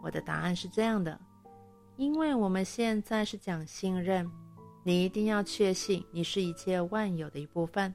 [0.02, 1.20] 我的答案是这样的：
[1.96, 4.30] 因为我们现在是讲信任，
[4.84, 7.94] 你一定要确信你是一切万有的一部分，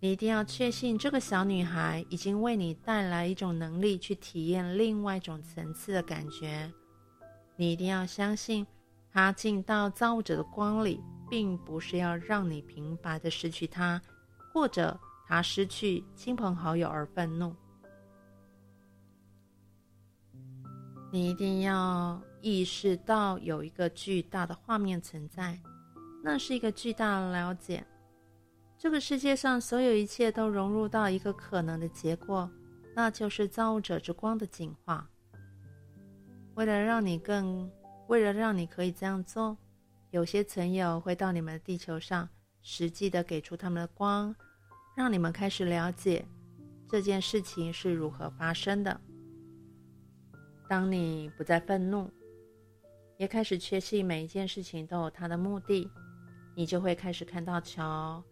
[0.00, 6.70] 你一定要确信这个小女孩已经为你带来一种能力，去体验另外一种层次的感觉。
[7.56, 8.66] 你一定要相信，
[9.10, 11.00] 她进到造物者的光里。
[11.30, 13.98] 并不是要让你平白的失去她，
[14.52, 17.56] 或者她失去亲朋好友而愤怒。
[21.10, 25.58] 你一定要意识到有一个巨大的画面存在，
[26.22, 27.86] 那是一个巨大的了解。
[28.76, 32.50] 这个世界上所有一切都融入到一个可能的结果，
[32.96, 35.08] 那就是造物者之光的进化。
[36.54, 37.70] 为了让你更，
[38.08, 39.56] 为了让你可以这样做。
[40.10, 42.28] 有些存有会到你们的地球上，
[42.60, 44.34] 实际的给出他们的光，
[44.94, 46.26] 让你们开始了解
[46.88, 49.00] 这件事情是如何发生的。
[50.68, 52.10] 当你不再愤怒，
[53.16, 55.88] 也开始确信每一件事情都有它的目的，
[56.54, 58.22] 你就会开始看到桥。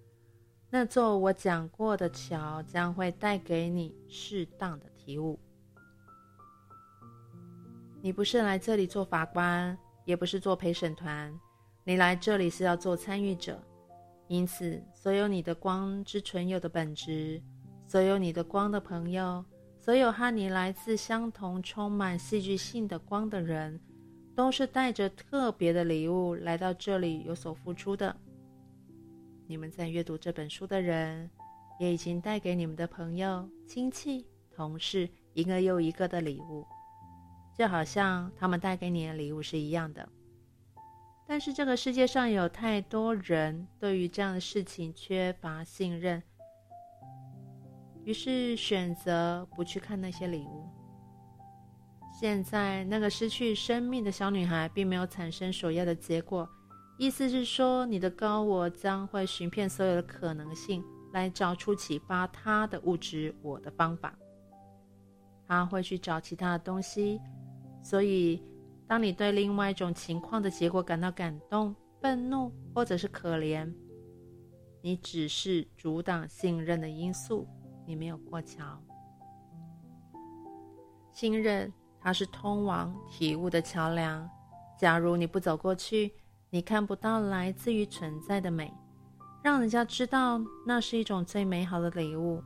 [0.68, 5.38] 那座我讲过的桥将会带给你适当的体悟。
[8.02, 11.32] 你不是来这里做法官，也不是做陪审团。
[11.84, 13.60] 你来这里是要做参与者，
[14.28, 17.42] 因此，所有你的光之存有的本质，
[17.86, 19.44] 所有你的光的朋友，
[19.78, 23.80] 所有和你来自相同、充满戏剧性的光的人，
[24.40, 28.16] 都是带着特别的礼物来到这里有所付出的。
[29.46, 31.28] 你们在阅读这本书的人，
[31.78, 36.66] 也已经带给你们的朋友、亲戚、同事一个又一个的礼物，
[37.54, 40.08] 就好像他们带给你的礼物是一样的。
[41.26, 46.22] 但是这个世界上有太多人对于这样的事情缺乏信任，
[48.04, 50.79] 于是选择不去看那些礼物。
[52.20, 56.46] 现在那个失去生命的小女孩并没有产生所要的结果，
[56.98, 64.14] 意思是说，你的高我将会寻遍所有的可能性，来找出启发他的物质我的方法。
[65.46, 67.18] 他会去找其他的东西，
[67.82, 68.42] 所以。
[68.86, 73.72] 当你对另外一种情况的结果感到感动、愤怒，或者是可怜，
[74.82, 77.46] 你只是阻挡信任的因素，
[77.86, 78.64] 你没有过桥。
[81.12, 84.28] 信任，它是通往体悟的桥梁。
[84.78, 86.12] 假如你不走过去，
[86.48, 88.72] 你看不到来自于存在的美，
[89.42, 92.42] 让人家知道那是一种最美好的礼物。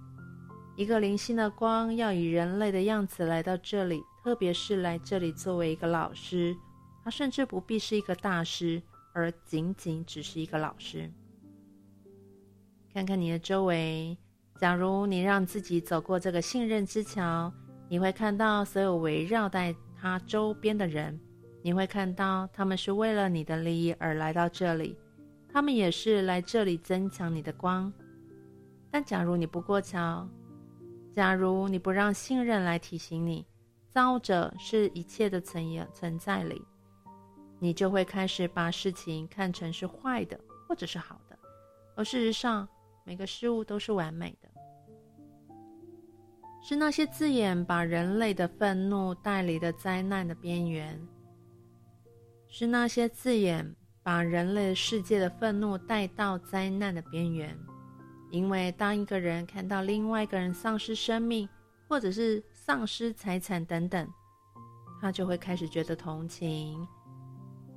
[0.77, 4.03] 一个灵性的光要以人类的样子来到这里。
[4.25, 6.57] 特别是来这里作为一个老师，
[7.05, 8.83] 他甚至不必是一个大师，
[9.13, 11.13] 而仅仅只是一个老师。
[12.91, 14.17] 看看你的周围，
[14.59, 17.53] 假如你让自己走过这个信任之桥，
[17.89, 21.19] 你会看到所有围绕在他周边的人，
[21.63, 24.99] 你会看到他们是为了你的利益而来到这里，
[25.53, 27.93] 他们也是来这里增强你的光。
[28.91, 30.29] 但假如你不过桥，
[31.15, 33.47] 假如你不让信任来提醒你，
[33.89, 36.63] 造者是一切的存也存在里，
[37.59, 41.39] 你就会开始把事情看成是坏的或者是好的，
[41.95, 42.69] 而事实上
[43.05, 44.49] 每个事物都是完美的。
[46.67, 50.99] 是那些字眼把人类的愤怒带离的灾难的边缘，
[52.49, 57.55] 是那些字眼把人类世界的愤怒带到灾难的边缘。
[58.31, 61.47] 因为当一个人看到另外一个人丧失生命，
[61.87, 64.09] 或者是丧失财产等等，
[65.03, 66.89] 他就会开始觉得同情。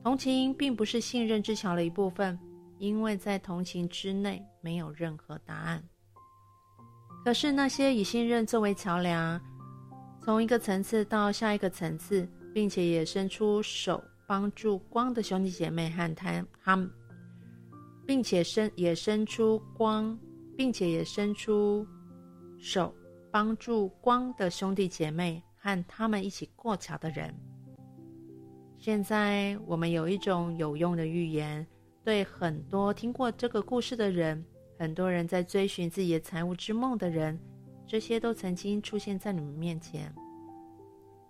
[0.01, 2.39] 同情并不是信任之桥的一部分，
[2.79, 5.83] 因为在同情之内没有任何答案。
[7.27, 9.37] 可是那些以信任作为桥梁，
[10.23, 16.89] 从一个层次到下一个层次，并且也伸出手帮助光的兄弟姐妹和他他们，
[18.05, 20.17] 并且伸也伸出光，
[20.55, 21.85] 并且也伸出
[22.57, 22.95] 手。
[23.29, 27.35] 帮助光的兄弟姐妹和他们一起过桥的人。
[28.77, 31.67] 现在我们有一种有用的预言，
[32.05, 34.41] 对很多听过这个故事的人，
[34.77, 37.39] 很多人在追寻自己的财务之梦的人，
[37.85, 40.13] 这些都曾经出现在你们面前，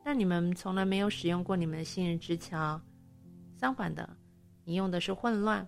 [0.04, 2.80] 但你们从来没有使用过你们的信任之桥。
[3.60, 4.08] 相反的，
[4.64, 5.68] 你用的是混乱。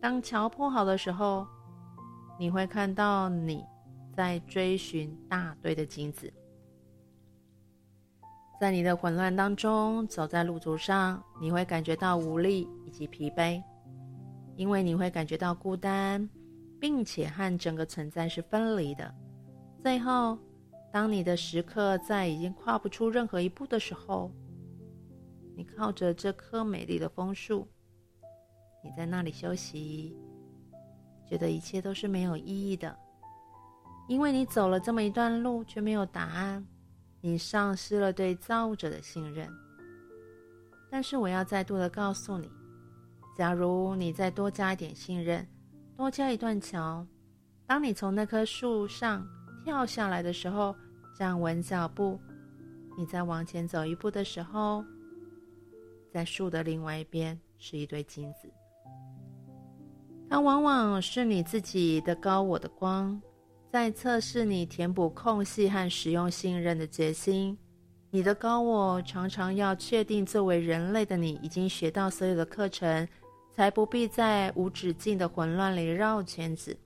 [0.00, 1.46] 当桥铺好的时候，
[2.38, 3.64] 你会看到你。
[4.16, 6.32] 在追寻大堆的金子，
[8.60, 13.62] 在你的混乱当中，走在路途上，你会感觉到无力以及疲惫，
[14.56, 16.28] 因为你会感觉到孤单，
[16.80, 19.14] 并且和整个存在是分离的。
[19.82, 20.38] 最后，
[20.92, 24.30] 当你的时刻在已经跨不出任何一步的时候，
[25.56, 27.66] 你靠着这棵美丽的枫树，
[28.82, 30.16] 你在那里休息，
[31.28, 32.96] 觉得一切都是没有意义的。
[34.08, 36.66] 因为你走了这么一段路，却没有答案，
[37.20, 39.48] 你丧失了对造物者的信任。
[40.90, 42.50] 但是我要再度的告诉你，
[43.36, 45.46] 假如你再多加一点信任，
[45.98, 47.04] 多加一段桥，
[47.66, 49.26] 当你从那棵树上
[49.64, 50.72] 跳下来的时候，
[51.18, 52.20] 站稳脚步，
[52.96, 54.84] 你再往前走一步的时候，
[56.12, 58.48] 在树的另外一边是一堆金子。
[60.30, 63.20] 它往往是你自己的高我的光。
[63.68, 67.58] 在测试你填补空隙和使用信任的决心。
[68.10, 73.06] 你的高我常常要确定，作为人类的你已经学到所有的课程，
[73.58, 76.78] 才不必在无止境的混乱里绕圈子。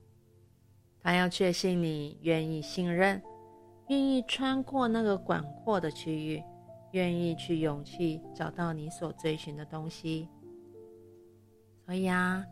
[1.02, 3.20] 他要确信你愿意信任，
[3.88, 6.42] 愿意穿过那个广阔的区域，
[6.92, 10.26] 愿意去勇气找到你所追寻的东西。
[11.84, 12.42] 所以啊。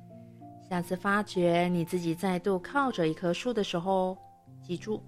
[0.68, 4.18] 下次发觉你自己再度靠着一棵树的时候，
[4.62, 5.02] 记住，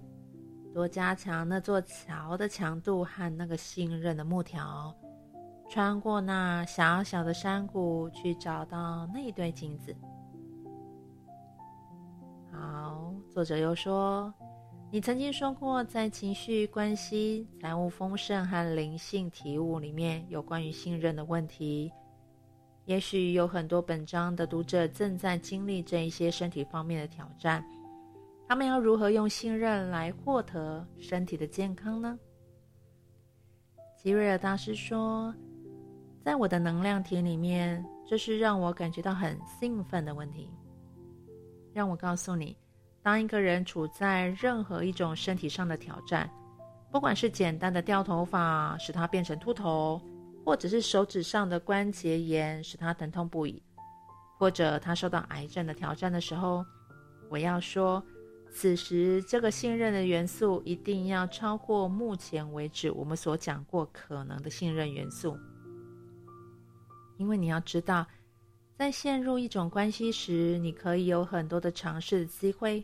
[0.73, 4.93] 多加强那座桥的强度和那个信任的木条，
[5.69, 9.95] 穿过那小小的山谷，去找到那一堆金子。
[12.51, 14.31] 好，作者又说，
[14.91, 21.91] 你曾经说过，在情绪关系、财务丰盛和灵性体悟里面有关于信任的问题。
[22.85, 27.65] 也许有很多本章的读者正在经历这一些身体方面的挑战，
[28.47, 32.19] 他们要如何用信任来获得身体的健康呢？
[33.97, 35.33] 吉瑞尔大师说，
[36.23, 40.49] 在我的能量体里面，这是让我感觉到很兴奋的问题。
[41.73, 42.55] 让我告诉你，
[43.01, 46.29] 当一个人处在任何一种身体上的挑战，
[46.89, 50.01] 不管是简单的掉头发使他变成秃头，
[50.45, 53.61] 或者是手指上的关节炎使他疼痛不已，
[54.37, 56.63] 或者他受到癌症的挑战的时候，
[57.29, 58.01] 我要说，
[58.49, 65.37] 此时这个信任的元素一定要超过目前为止我们所讲过可能的信任元素，
[67.17, 68.05] 因为你要知道，
[68.77, 72.83] 在陷入一种关系时，你可以有很多的尝试的机会，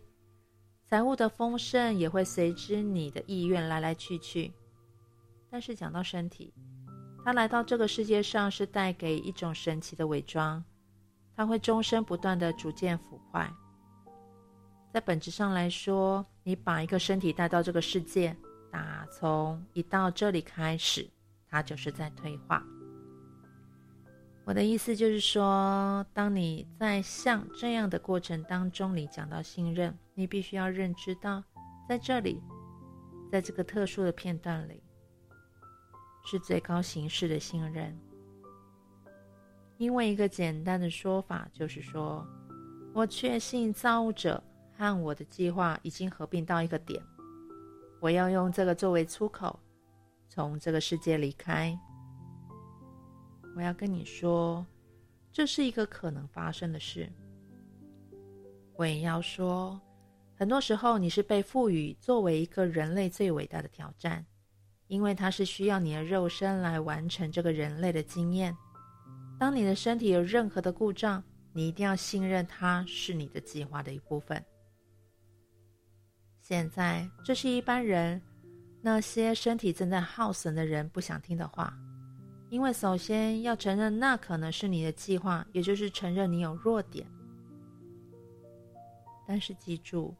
[0.87, 4.51] 财务的丰盛也会随之你的意愿来来去去，
[5.49, 6.53] 但是讲到身体。
[7.25, 10.63] 它来到这个世界上是带给一种神奇的伪装，
[11.35, 13.51] 它会终身不断的逐渐腐坏。
[14.91, 18.35] 在本质上来说，你把一个身体带到这个世界，
[18.71, 21.07] 打从一到这里开始，
[21.49, 22.65] 它就是在退化。
[24.49, 31.43] 我的意思就是说，当你在像这样的过程当中，你讲到信任，你必须要认知到，
[31.87, 32.41] 在这里，
[33.31, 34.81] 在这个特殊的片段里。
[36.25, 37.95] 是最高形式的信任，
[39.77, 42.25] 因为一个简单的说法就是说，
[42.91, 44.43] 我确信造物者
[44.75, 46.99] 和我的计划已经合并到一个点，
[47.99, 49.59] 我要用这个作为出口，
[50.27, 51.79] 从这个世界离开。
[53.59, 54.65] 我要跟你说，
[55.33, 57.11] 这是一个可能发生的事。
[58.77, 59.77] 我也要说，
[60.33, 64.25] 很多时候你是被赋予作为一个人类最伟大的挑战。
[64.87, 68.55] 因为它是需要你的肉身来完成这个人类的经验。
[69.37, 74.41] 当你的身体有任何的故障，你一定要信任它是你的计划的一部分。
[76.39, 78.21] 现在，这是一般人，
[78.81, 81.77] 那些身体正在耗损的人不想听的话，
[82.49, 87.05] 因为首先要承认那可能是你的计划，也就是承认你有弱点。
[89.27, 90.15] 但是记住，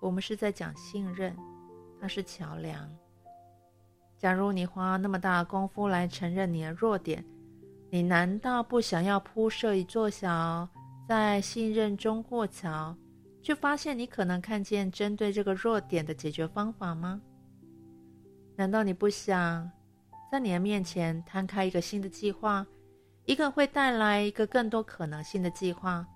[0.00, 1.36] 我们是在讲信任，
[2.00, 2.88] 它是桥梁。
[4.16, 7.24] 假如你花那么大的功夫来承认你的弱点，
[7.90, 10.66] 你难道不想要铺设一座桥，
[11.06, 12.96] 在信任中过桥，
[13.42, 17.20] 却发现你可能看见针对这个弱点的解决方法吗？
[18.56, 19.70] 难道你不想
[20.30, 22.66] 在你的面前摊开一个新的计划，
[23.24, 26.06] 一个会带来一个更多可能性的计划？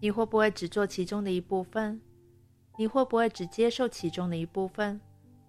[0.00, 2.00] 你会不会只做其中的一部分？
[2.78, 5.00] 你会不会只接受其中的一部分？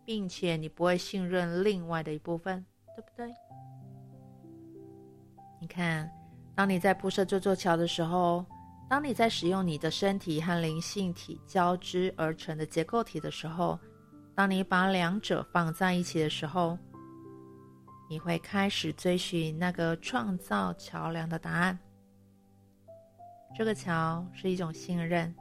[0.06, 3.34] 并且你不会信任另外的一部分，对不对？
[5.62, 6.12] 你看，
[6.54, 8.46] 当你在铺设这座桥的时候，
[8.90, 13.80] 当你在使用你的身体和灵性体交织而成的结构体的时候，
[14.36, 16.78] 当你把两者放在一起的时候，
[18.14, 21.80] 你会开始追寻那个创造桥梁的答案。
[23.58, 25.34] 这个桥是一种信任，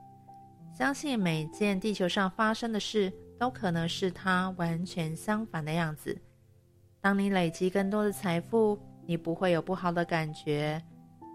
[0.74, 3.12] 相信每件地球上发生的事。
[3.38, 6.16] 都可能是它完全相反的样子。
[7.00, 10.82] 当你累积更多的财富，你不会有不好的感觉。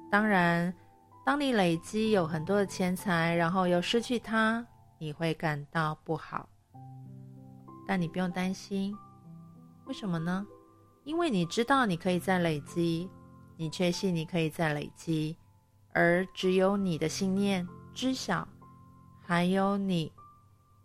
[0.10, 0.74] 当然，
[1.24, 4.66] 当你累积有很多的钱财，然后又失去它，
[4.98, 6.50] 你会感到不好。
[7.86, 8.96] 但你不用担心，
[9.86, 10.48] 为什么呢？
[11.08, 13.10] 因为你知道你可以再累积，
[13.55, 15.38] 你确信你可以再累积，
[15.93, 18.45] 而只有你的信念知晓，
[19.22, 20.12] 还有你。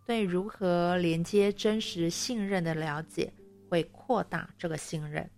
[0.07, 3.33] 对如何连接真实信任的了解，
[3.68, 5.29] 会扩大这个信任。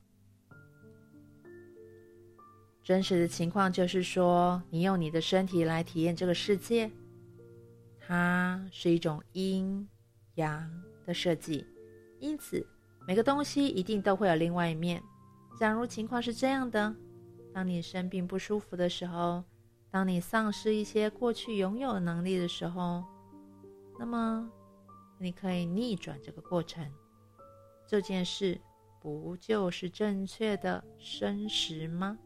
[2.82, 6.91] 真实的情况就是说，你用你的身体来体验这个世界，
[7.99, 9.89] 它是一种阴
[10.35, 10.70] 阳
[11.07, 11.66] 的设计，
[12.20, 12.66] 因此
[13.07, 15.02] 每个东西一定都会有另外一面。
[15.59, 16.94] 假如情况是这样的，
[17.52, 19.44] 当你生病不舒服的时候，
[19.90, 23.05] 当你丧失一些过去拥有能力的时候。
[23.98, 24.50] 那么，
[25.18, 26.84] 你可以逆转这个过程，
[27.86, 28.61] 这件事
[29.00, 32.18] 不就是正确的生食吗？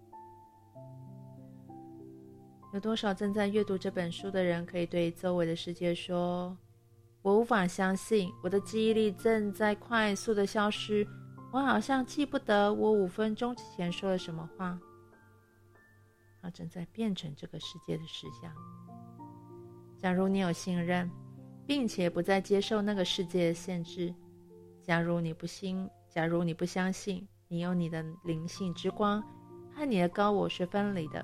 [2.72, 6.56] 有多少正在阅读这本书的人可以对周围的世界说
[7.28, 11.06] ：“我无法相信，我的记忆力正在快速的消失，
[11.52, 14.78] 我好像记不得我五分钟之前说了什么话。”
[16.40, 18.50] 它、正在变成这个世界的实相。
[19.98, 21.10] 假如你有信任。
[21.66, 24.14] 并且不再接受那个世界的限制。
[24.82, 29.22] 假如你不信，假如你不相信，你有你的灵性之光
[29.76, 31.22] 和你的高我是分离的。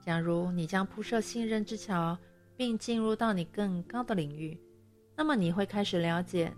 [0.00, 2.16] 假如你将铺设信任之桥，
[2.56, 4.58] 并进入到你更高的领域，
[5.14, 6.52] 那么你会开始了解，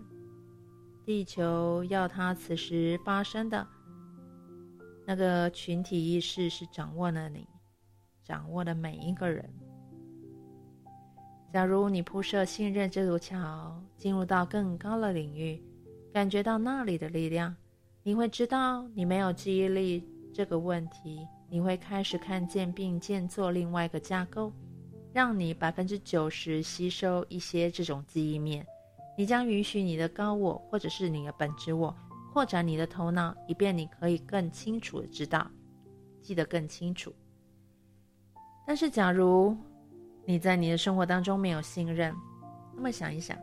[1.05, 3.67] 地球要它此时发生的
[5.05, 7.47] 那个群体意识是掌握了你，
[8.23, 9.47] 掌握了每一个人。
[11.51, 15.61] 假如你铺设信任这座桥，进入到更高的领域，
[16.13, 17.55] 感觉到那里的力量，
[18.03, 21.27] 你会知道你没有记忆力这个问题。
[21.51, 24.53] 你会开始看见并建造另外一个架构，
[25.13, 28.65] 让你百分之九十吸收一些这种记忆面。
[29.17, 31.93] 你将允许你的高我或者是你的本质我
[32.31, 35.49] 扩展你的头脑，以便你可以更清楚的知道，
[36.21, 37.13] 记得更清楚。
[38.65, 39.57] 但是，假如
[40.25, 42.15] 你在你的生活当中没有信任，
[42.75, 43.35] 那么想一想，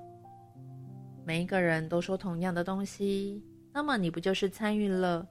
[1.27, 3.43] 每一个人都说同样的东西，
[3.73, 5.27] 那么你不就是参与了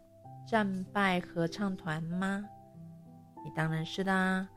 [0.45, 2.43] 战败合唱团吗？
[3.43, 4.47] 你当然是的啊，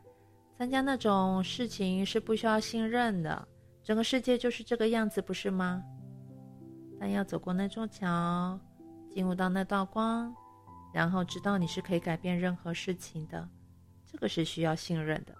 [0.58, 3.46] 参加那种事情是不需要信任的，
[3.84, 5.80] 整个世界就是这个样子，不是吗？
[6.98, 8.58] 但要走过那座桥，
[9.08, 10.34] 进入到那道光，
[10.92, 13.48] 然后知道你是可以改变任何事情的，
[14.04, 15.32] 这个是需要信任的。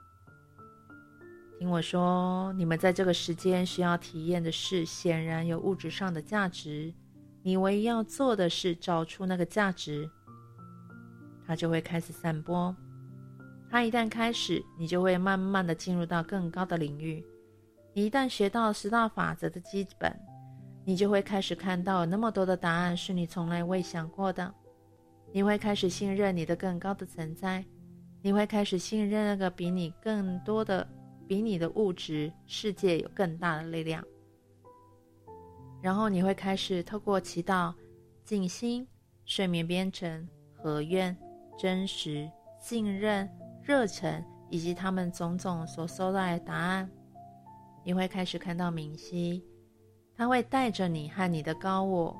[1.59, 6.95] 听我说，你们在这个时间需要体验的事，显然有物质上的价值。
[7.43, 10.09] 你唯一要做的是找出那个价值，
[11.45, 12.73] 它就会开始散播。
[13.71, 17.25] 它一旦开始，你就会慢慢的进入到更高的领域。
[17.93, 20.15] 你一旦学到十大法则的基本，
[20.85, 24.55] 你就会开始看到那么多的答案是你从来未想过的。
[25.33, 27.65] 你会开始信任你的更高的存在，
[28.23, 30.87] 你会开始信任那个比你更多的。
[31.27, 34.03] 比你的物质世界有更大的力量，
[35.83, 37.75] 然后你会开始透过祈祷、
[38.25, 38.89] 静心、
[39.27, 41.15] 睡眠编程、合愿、
[41.59, 42.27] 真实、
[42.59, 43.29] 信任、
[43.69, 46.91] 热忱以及他们种种所收来的答案，
[47.85, 49.45] 你会开始看到明晰，
[50.17, 52.17] 他会带着你和你的高我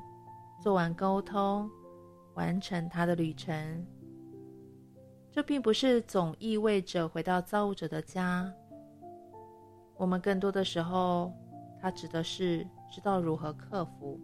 [0.61, 1.67] 做完沟通，
[2.35, 3.83] 完成他的旅程。
[5.31, 8.47] 这并不是总意味着回到造物者的家。
[9.97, 11.33] 我们更多的时候，
[11.81, 14.19] 它指的是知道如何克服。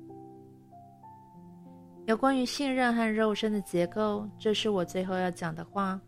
[2.06, 6.00] 有关于信任和肉身的结构，这是我最后要讲的话。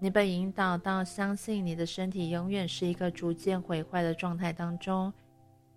[0.00, 5.12] 你被引导到相信你的身体永远是一个逐渐毁坏的状态当中，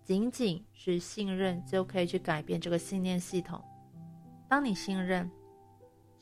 [0.02, 3.62] 仅仅是信任就可以去改变这个信念系统。
[4.48, 5.30] 当你信任，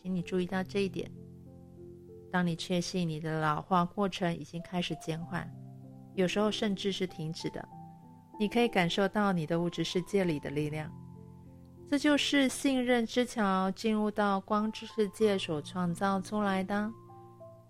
[0.02, 1.08] 请你注意到这一点。
[2.30, 5.48] 当你确信你的老化过程已经开始减缓。
[6.14, 7.66] 有时候甚至是停止的，
[8.38, 10.90] 你可以感受到你的物质世界里的力量，
[11.88, 16.90] 这就是信任之桥进入到光之世界所创造出来的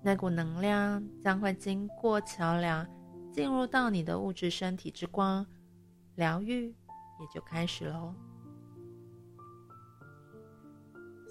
[0.03, 2.87] 那股能量，将会经过桥梁
[3.33, 5.47] 进入到你的物质身体之光，
[6.17, 6.67] 疗愈
[7.21, 8.13] 也就开始喽。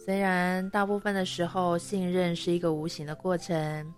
[0.03, 3.93] 虽然大部分的时候，信任是一个无形的过程。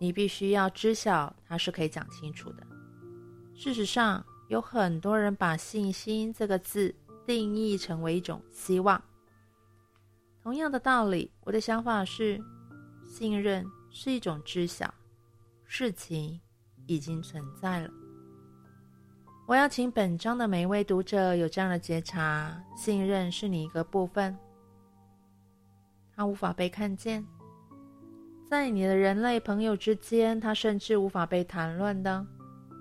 [0.00, 2.64] 你必须要知晓，它是可以讲清楚的。
[3.56, 6.94] 事实上，有很多人把“信心”这个字
[7.26, 9.02] 定义成为一种希望。
[10.40, 12.40] 同样的道理，我的想法是，
[13.04, 13.66] 信任
[14.00, 14.94] 是一种知晓，
[15.64, 16.40] 事情
[16.86, 17.90] 已经存在了。
[19.44, 24.38] 我要请本章的每一位读者有这样的觉察：信任是你一个部分，
[26.14, 27.26] 它无法被看见。
[28.48, 32.24] 在你的人类朋友之间，它甚至无法被谈论的，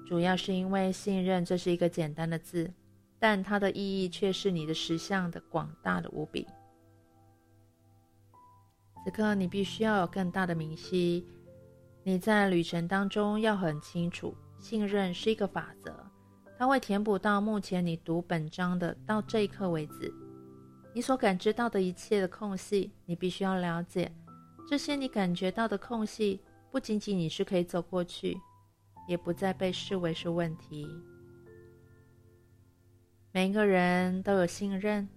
[0.06, 2.72] 主要是因为信任，这是一个简单的字，
[3.18, 6.46] 但它的意义却是你的实相的广大的无比。
[9.08, 11.26] 此刻，你必须要有更大的明晰，
[12.04, 15.96] 你在旅程当中要很清楚，信任是一个法则，
[16.58, 20.14] 它会填补到目前你读本章的到这一刻为止，
[20.94, 24.12] 你所感知到的一切的空隙，你必须要了解。
[24.68, 28.38] 这些你感觉到的空隙，不仅仅你是可以走过去，
[29.08, 30.86] 也不再被视为是问题。
[33.32, 35.08] 每一个人都有信任，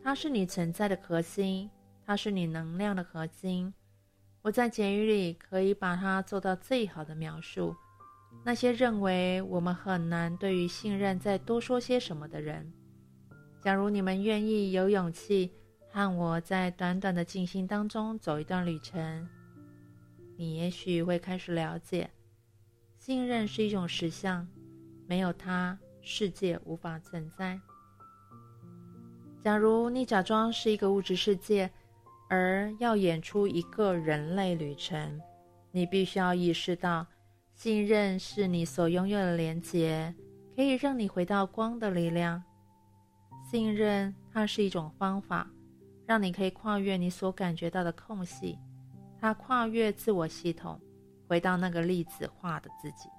[0.00, 1.68] 它是你存在的核心，
[2.04, 3.72] 它是你能量的核心。
[4.42, 7.74] 我在简语里可以把它做到最好的描述。
[8.44, 12.72] 那些认为我们很难对于信任再多说些什么的人，
[13.60, 15.52] 假如你们愿意有勇气。
[15.94, 19.28] 和我在短短的静心当中走一段旅程，
[20.38, 22.10] 你也许会开始了解，
[22.98, 24.48] 信任是一种实相，
[25.06, 27.60] 没有它，世界无法存在。
[29.42, 31.70] 假如你假装是一个物质世界，
[32.34, 35.20] 而要演出一个人类旅程，
[35.70, 37.06] 你必须要意识到，
[37.54, 40.14] 信任是你所拥有的连结，
[40.56, 42.42] 可以让你回到光的力量。
[43.50, 45.46] 信任它是一种方法，
[46.06, 48.58] 让你可以跨越你所感觉到的空隙，
[49.20, 50.80] 它跨越自我系统，
[51.28, 53.10] 回到那个粒子化的自己。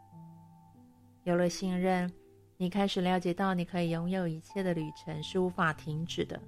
[1.21, 2.11] 有了信任，
[2.57, 6.41] 你开始了解到，你可以拥有一切的旅程是无法停止的，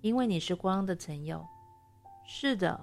[0.00, 1.46] 因为你是光的存有。
[2.30, 2.78] 是的，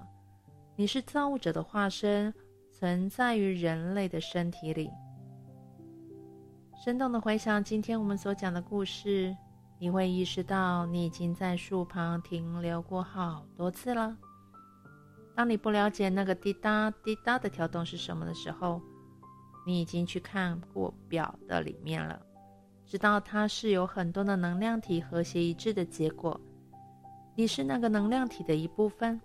[0.74, 2.34] 你是造物者的化身，
[2.72, 4.90] 存在于人类的身体里。
[6.84, 9.34] 生动的回想今天我们所讲的故事，
[9.78, 14.16] 你会意识到，你已经在树旁停留过好多次了。
[15.36, 18.82] 当你不了解那个滴答滴答的跳动是什么的时候，
[19.64, 22.20] 你已经去看过表的里面了，
[22.84, 26.38] 知道它是有很多的能量体和谐一致的结果。
[27.36, 29.20] 你是那个能量体的一部分。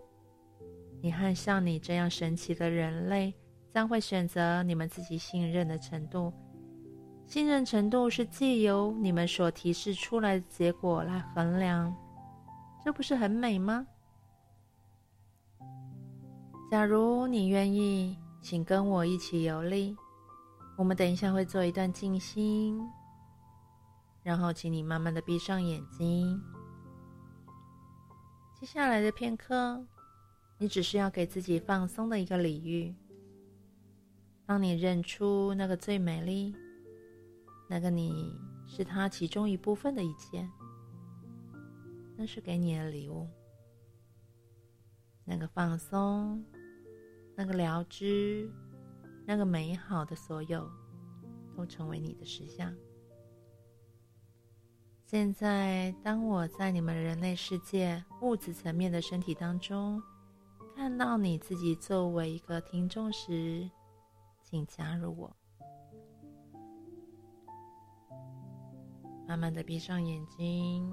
[1.01, 3.33] 你和像你这样神奇的人类
[3.73, 6.31] 将会选择你们自己信任的程度。
[7.25, 11.95] 信任程度是借由你们所提示出来的结果来衡量，
[12.83, 13.87] 这不是很美吗？
[16.69, 19.95] 假如你愿意，请跟我一起游历。
[20.77, 22.81] 我们等一下会做一段静心，
[24.23, 26.41] 然后请你慢慢的闭上眼睛。
[28.59, 29.85] 接下来的片刻，
[30.61, 32.93] 你只是要给自己放松的一个礼遇。
[34.45, 36.55] 当你认出那个最美丽，
[37.67, 40.47] 那个你是他其中一部分的一切，
[42.15, 43.27] 那是给你的礼物。
[45.25, 46.45] 那个放松，
[47.35, 48.47] 那个疗知。
[49.25, 50.69] 那个美好的所有，
[51.57, 52.71] 都成为你的实相。
[55.05, 60.01] 现在，当我在你们人类世界物质层面的身体当中，
[60.81, 63.69] 看到你自己作为一个听众时，
[64.41, 65.31] 请加入我。
[69.27, 70.91] 慢慢的闭上眼睛，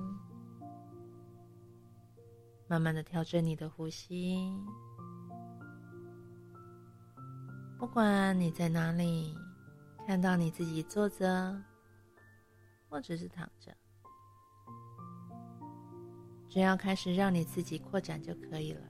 [2.66, 4.53] 慢慢的调整你的呼吸。
[7.78, 9.34] 不管你在哪里，
[10.07, 11.59] 看到你自己坐着，
[12.91, 13.74] 或者是躺着，
[16.47, 18.82] 只要开始让你自己扩展就可以了。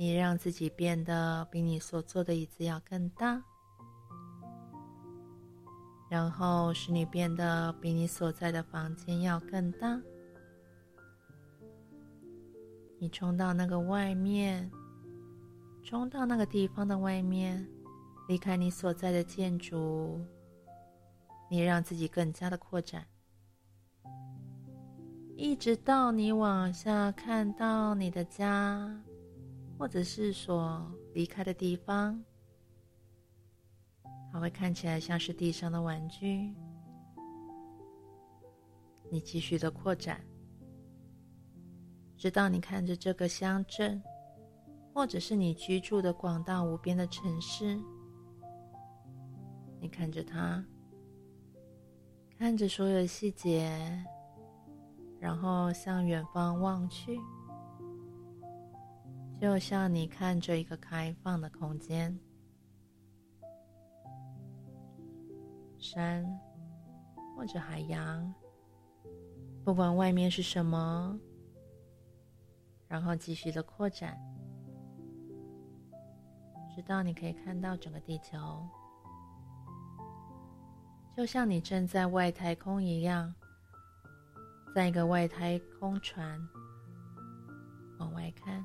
[0.00, 3.44] 你让自己变得比你所坐的椅子要更大，
[6.08, 10.00] 然后使你变得比你所在的房间要更大。
[12.98, 14.70] 你冲到那个外面。
[15.84, 17.68] 冲到那个地方的外面，
[18.26, 20.18] 离开你所在的建筑，
[21.50, 23.06] 你让自己更加的扩展，
[25.36, 29.02] 一直到你往下看到你的家，
[29.80, 32.22] 或者是所离开的地方，
[34.30, 36.54] 它会看起来像是地上的玩具。
[39.10, 40.22] 你继续的扩展，
[42.14, 44.00] 直到你看着这个乡镇。
[44.92, 47.80] 或者是你居住的广大无边的城市，
[49.80, 50.62] 你看着它，
[52.36, 53.70] 看着所有细节，
[55.20, 57.18] 然后向远方望去，
[59.40, 62.14] 就像你看着一个开放的空间，
[65.78, 66.26] 山
[67.34, 68.34] 或者海洋，
[69.64, 71.18] 不管外面是什么，
[72.86, 74.14] 然后继续的扩展。
[76.76, 78.68] 直到你可以看到整个地球，
[81.16, 83.34] 就像你正在外太空一样，
[84.74, 86.38] 在一个外太空船
[87.98, 88.62] 往外看，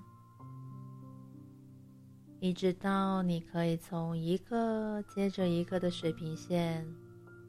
[2.40, 6.86] 一直到你可以从一个接着一个的水平线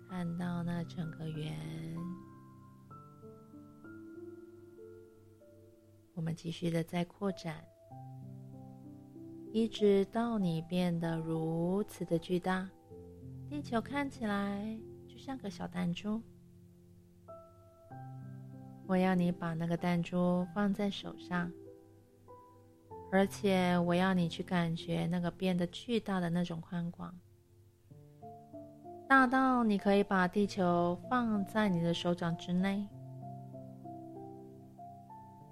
[0.09, 1.55] 看到那整个圆。
[6.15, 7.63] 我们继续的再扩展。
[9.53, 12.69] 一直到你变得如此的巨大，
[13.49, 16.23] 地球看起来就像个小弹珠。
[18.87, 21.51] 我要你把那个弹珠放在手上，
[23.13, 27.15] 而且我要你去感觉那个变得巨大的那种宽广，
[29.09, 32.87] 大到你可以把地球放在你的手掌之内。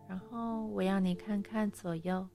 [0.08, 2.28] 然后我要你看看左右。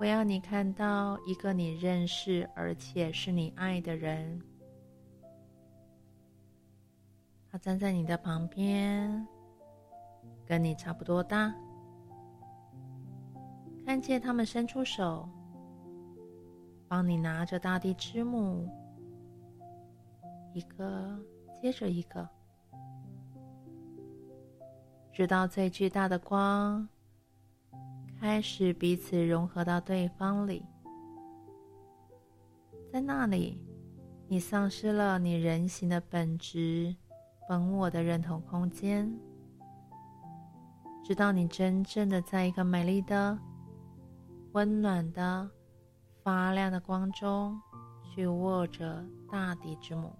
[0.00, 4.40] 我要你看到一个你认识而且是你爱的人，
[7.50, 9.26] 他站在你的旁边，
[10.46, 11.52] 跟你差不多大。
[13.88, 15.26] 看见他们伸出手，
[16.86, 18.68] 帮你拿着大地之母，
[20.52, 21.18] 一个
[21.58, 22.28] 接着一个，
[25.10, 26.86] 直到最巨大的光
[28.20, 30.62] 开始彼此融合到对方里。
[32.92, 33.58] 在那里，
[34.28, 36.94] 你丧失了你人形的本质。
[37.48, 39.10] 本我的认同空间，
[41.02, 43.38] 直到你真正的在一个美丽的、
[44.52, 45.48] 温暖的、
[46.22, 47.60] 发亮的光中，
[48.02, 50.14] 去握着大地之母。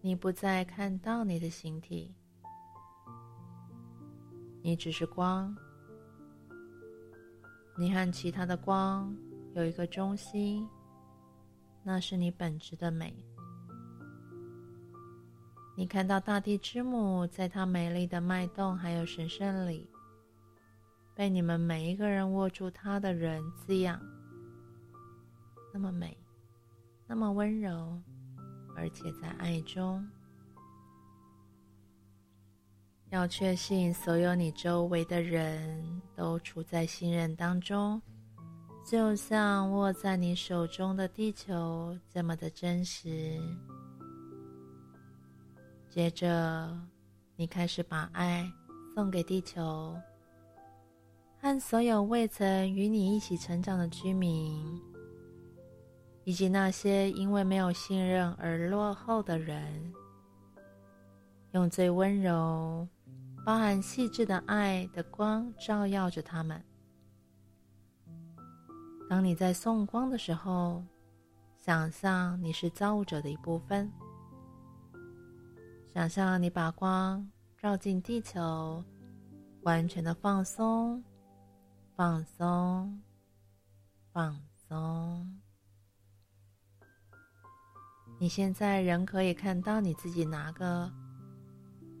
[0.00, 2.14] 你不再看到你的形体，
[4.62, 5.54] 你只是光。
[7.78, 9.16] 你和其他的光
[9.54, 10.68] 有一个中心。
[11.84, 13.12] 那是你本质的美。
[15.82, 19.90] 你看到大地之母在她美丽的脉动还有神圣里，
[21.12, 24.00] 被你们每一个人握住她的人滋养，
[25.74, 26.16] 那么美，
[27.04, 28.00] 那么温柔，
[28.76, 30.08] 而且在爱中。
[33.10, 38.00] 要确信所有你周围的人都处在信任当中。
[38.86, 43.36] 就像握在你手中的地球这么的真实。
[45.92, 46.74] 接着，
[47.36, 48.50] 你开始把爱
[48.94, 49.94] 送给地球，
[51.38, 54.80] 和所有未曾与你一起成长的居民，
[56.24, 59.92] 以及那些因为没有信任而落后的人，
[61.50, 62.88] 用最温柔、
[63.44, 66.64] 包含细致的爱的光照耀着他们。
[69.10, 70.82] 当你在送光的时候，
[71.58, 73.92] 想象你是造物者的一部分。
[75.94, 78.82] 想象你把光照进地球，
[79.60, 81.04] 完全的放松，
[81.94, 82.98] 放松，
[84.10, 85.40] 放松。
[88.18, 90.90] 你现在仍可以看到你自己拿个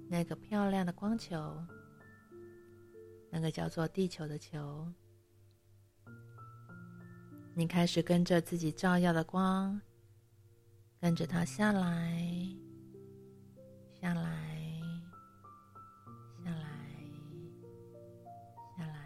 [0.08, 1.62] 那个漂亮的光球，
[3.30, 4.90] 那个叫做地球的球。
[7.54, 9.78] 你开始跟着自己照耀的光，
[10.98, 12.41] 跟着它下来，
[14.02, 14.80] 下来，
[16.44, 16.68] 下来，
[18.76, 18.98] 下来，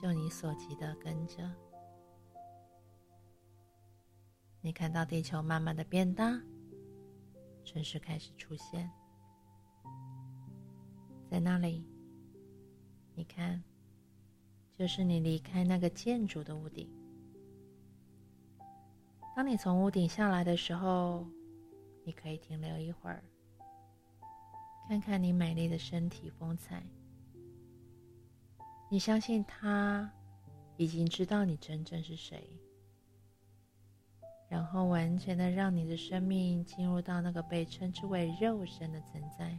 [0.00, 1.46] 就你所及的跟着。
[4.62, 6.40] 你看到地球慢慢的变大，
[7.66, 8.90] 城市开始出现，
[11.30, 11.86] 在那里，
[13.14, 13.62] 你看。
[14.72, 16.90] 就是你离开那个建筑的屋顶。
[19.36, 21.26] 当你从屋顶下来的时候，
[22.04, 23.22] 你可以停留一会儿，
[24.88, 26.82] 看看你美丽的身体风采。
[28.90, 30.10] 你相信他
[30.76, 32.58] 已经知道你真正是谁，
[34.48, 39.56] 然后完全的让你的生命进入到那个被称之为肉身的存在。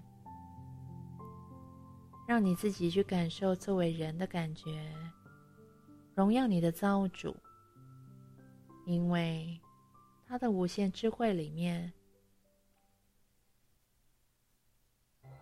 [2.28, 4.90] 让你自己去感受作为人的感觉，
[6.16, 7.36] 荣耀你的造物主，
[8.86, 9.60] 因为
[10.26, 11.92] 他的无限智慧里面，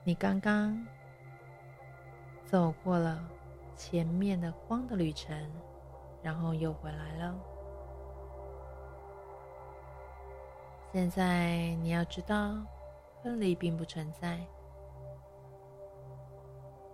[0.10, 0.84] 你刚刚
[2.44, 3.24] 走过了
[3.76, 5.40] 前面的光的旅程，
[6.24, 7.40] 然后又回来了。
[10.92, 12.56] 现在你要知道，
[13.22, 14.40] 分离并不存在。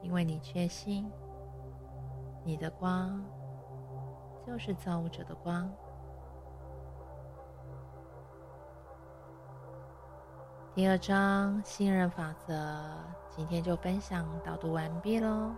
[0.02, 1.10] 因为你确信，
[2.44, 3.24] 你的光
[4.46, 5.74] 就是造物者的光。
[10.76, 12.54] 第二章信任法则，
[13.34, 15.54] 今天就分享导读完毕喽。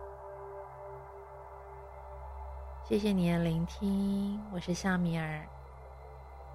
[2.83, 5.43] 谢谢你的聆听，我是夏米尔，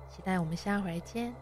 [0.08, 1.34] 期待我们下回见。